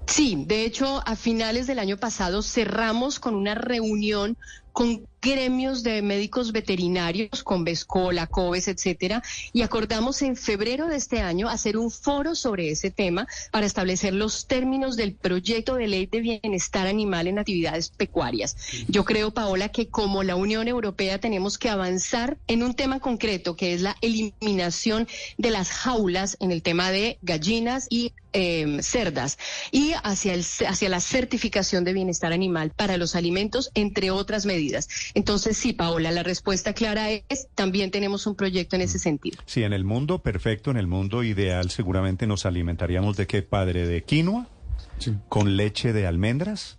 Sí, 0.07 0.43
de 0.45 0.65
hecho, 0.65 1.01
a 1.05 1.15
finales 1.15 1.67
del 1.67 1.79
año 1.79 1.97
pasado 1.97 2.41
cerramos 2.41 3.19
con 3.19 3.35
una 3.35 3.55
reunión 3.55 4.37
con 4.73 5.05
gremios 5.21 5.83
de 5.83 6.01
médicos 6.01 6.51
veterinarios, 6.51 7.43
con 7.43 7.63
Vescola, 7.63 8.25
Coves, 8.25 8.67
etcétera, 8.67 9.21
y 9.53 9.61
acordamos 9.61 10.21
en 10.23 10.35
febrero 10.35 10.87
de 10.87 10.95
este 10.95 11.21
año 11.21 11.47
hacer 11.47 11.77
un 11.77 11.91
foro 11.91 12.33
sobre 12.33 12.71
ese 12.71 12.89
tema 12.89 13.27
para 13.51 13.67
establecer 13.67 14.13
los 14.13 14.47
términos 14.47 14.95
del 14.95 15.13
proyecto 15.13 15.75
de 15.75 15.87
ley 15.87 16.07
de 16.07 16.21
bienestar 16.21 16.87
animal 16.87 17.27
en 17.27 17.37
actividades 17.37 17.89
pecuarias. 17.89 18.57
Yo 18.87 19.05
creo, 19.05 19.31
Paola, 19.31 19.69
que 19.69 19.89
como 19.89 20.23
la 20.23 20.35
Unión 20.35 20.67
Europea 20.67 21.19
tenemos 21.19 21.59
que 21.59 21.69
avanzar 21.69 22.37
en 22.47 22.63
un 22.63 22.73
tema 22.73 22.99
concreto, 22.99 23.55
que 23.55 23.73
es 23.73 23.81
la 23.81 23.95
eliminación 24.01 25.07
de 25.37 25.51
las 25.51 25.69
jaulas 25.69 26.35
en 26.39 26.51
el 26.51 26.63
tema 26.63 26.89
de 26.89 27.19
gallinas 27.21 27.85
y 27.89 28.13
eh, 28.33 28.77
cerdas 28.81 29.37
y 29.71 29.91
hacia, 30.03 30.33
el, 30.33 30.45
hacia 30.67 30.87
la 30.87 31.01
certificación 31.01 31.83
de 31.83 31.91
bienestar 31.91 32.31
animal 32.31 32.71
para 32.71 32.95
los 32.95 33.15
alimentos, 33.15 33.71
entre 33.73 34.09
otras 34.09 34.45
medidas. 34.45 34.60
Entonces, 35.13 35.57
sí, 35.57 35.73
Paola, 35.73 36.11
la 36.11 36.23
respuesta 36.23 36.73
clara 36.73 37.09
es, 37.11 37.47
también 37.55 37.91
tenemos 37.91 38.27
un 38.27 38.35
proyecto 38.35 38.75
en 38.75 38.83
ese 38.83 38.99
sentido. 38.99 39.39
Sí, 39.45 39.63
en 39.63 39.73
el 39.73 39.83
mundo 39.83 40.19
perfecto, 40.19 40.71
en 40.71 40.77
el 40.77 40.87
mundo 40.87 41.23
ideal, 41.23 41.69
seguramente 41.71 42.27
nos 42.27 42.45
alimentaríamos 42.45 43.17
de 43.17 43.27
qué 43.27 43.41
padre, 43.41 43.87
de 43.87 44.03
quinoa, 44.03 44.47
con 45.29 45.57
leche 45.57 45.93
de 45.93 46.05
almendras. 46.07 46.77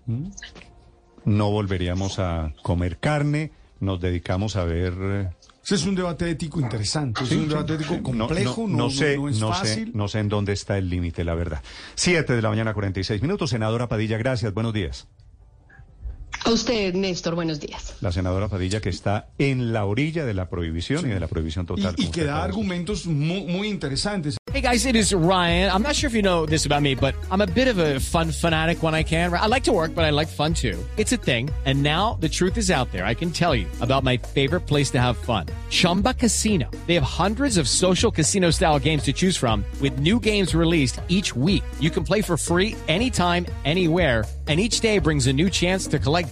No 1.24 1.50
volveríamos 1.50 2.18
a 2.18 2.52
comer 2.62 2.98
carne, 2.98 3.52
nos 3.80 4.00
dedicamos 4.00 4.56
a 4.56 4.64
ver... 4.64 4.94
eh, 4.98 5.30
Ese 5.64 5.76
es 5.76 5.84
un 5.84 5.94
debate 5.94 6.28
ético 6.30 6.60
interesante, 6.60 7.20
Sí, 7.24 7.34
es 7.34 7.40
un 7.40 7.42
sí, 7.44 7.48
debate 7.50 7.74
ético 7.74 7.94
sí. 7.94 8.00
No- 8.12 8.26
complejo, 8.26 8.66
no, 8.68 8.76
no, 8.76 8.90
sé, 8.90 9.16
no 9.16 9.28
es 9.28 9.38
no 9.40 9.48
fácil. 9.52 9.86
Sé, 9.86 9.90
no 9.96 10.08
sé 10.08 10.18
en 10.20 10.28
dónde 10.28 10.52
está 10.52 10.78
el 10.78 10.88
límite, 10.88 11.22
la 11.24 11.34
verdad. 11.34 11.62
Siete 11.94 12.34
de 12.34 12.42
la 12.42 12.48
mañana, 12.48 12.74
46 12.74 13.22
minutos. 13.22 13.50
Senadora 13.50 13.88
Padilla, 13.88 14.18
gracias. 14.18 14.52
Buenos 14.52 14.72
días. 14.72 15.06
A 16.44 16.50
usted, 16.50 16.94
Néstor, 16.94 17.36
buenos 17.36 17.60
días. 17.60 17.94
La 18.00 18.10
senadora 18.10 18.48
Padilla 18.48 18.80
que 18.80 18.88
está 18.88 19.28
en 19.38 19.72
la 19.72 19.84
orilla 19.84 20.26
de 20.26 20.34
la 20.34 20.48
prohibición 20.48 21.06
y 21.06 21.10
de 21.10 21.20
la 21.20 21.28
prohibición 21.28 21.66
total. 21.66 21.94
Y, 21.96 22.08
que 22.08 22.24
da 22.24 22.42
argumentos 22.42 23.06
muy, 23.06 23.42
muy 23.44 23.68
interesantes. 23.68 24.36
Hey 24.52 24.60
guys, 24.60 24.84
it 24.84 24.96
is 24.96 25.14
Ryan. 25.14 25.70
I'm 25.70 25.82
not 25.82 25.94
sure 25.94 26.08
if 26.08 26.14
you 26.14 26.20
know 26.20 26.44
this 26.44 26.66
about 26.66 26.82
me, 26.82 26.94
but 26.94 27.14
I'm 27.30 27.40
a 27.40 27.46
bit 27.46 27.68
of 27.68 27.78
a 27.78 28.00
fun 28.00 28.32
fanatic 28.32 28.82
when 28.82 28.92
I 28.92 29.04
can. 29.04 29.32
I 29.32 29.46
like 29.46 29.62
to 29.64 29.72
work, 29.72 29.94
but 29.94 30.04
I 30.04 30.10
like 30.10 30.28
fun 30.28 30.52
too. 30.52 30.78
It's 30.96 31.12
a 31.12 31.16
thing. 31.16 31.48
And 31.64 31.82
now 31.82 32.18
the 32.20 32.28
truth 32.28 32.56
is 32.58 32.70
out 32.70 32.90
there. 32.90 33.06
I 33.06 33.14
can 33.14 33.30
tell 33.30 33.54
you 33.54 33.66
about 33.80 34.02
my 34.02 34.18
favorite 34.18 34.66
place 34.66 34.90
to 34.90 35.00
have 35.00 35.16
fun. 35.16 35.46
Chumba 35.70 36.14
Casino. 36.14 36.68
They 36.86 36.94
have 36.94 37.04
hundreds 37.04 37.56
of 37.56 37.68
social 37.68 38.10
casino 38.10 38.50
style 38.50 38.80
games 38.80 39.04
to 39.04 39.12
choose 39.12 39.36
from 39.36 39.64
with 39.80 40.00
new 40.00 40.18
games 40.18 40.54
released 40.54 41.00
each 41.08 41.36
week. 41.36 41.62
You 41.78 41.90
can 41.90 42.02
play 42.02 42.20
for 42.20 42.36
free 42.36 42.74
anytime, 42.88 43.46
anywhere. 43.64 44.24
And 44.48 44.58
each 44.58 44.80
day 44.80 44.98
brings 44.98 45.28
a 45.28 45.32
new 45.32 45.48
chance 45.48 45.86
to 45.86 46.00
collect 46.00 46.31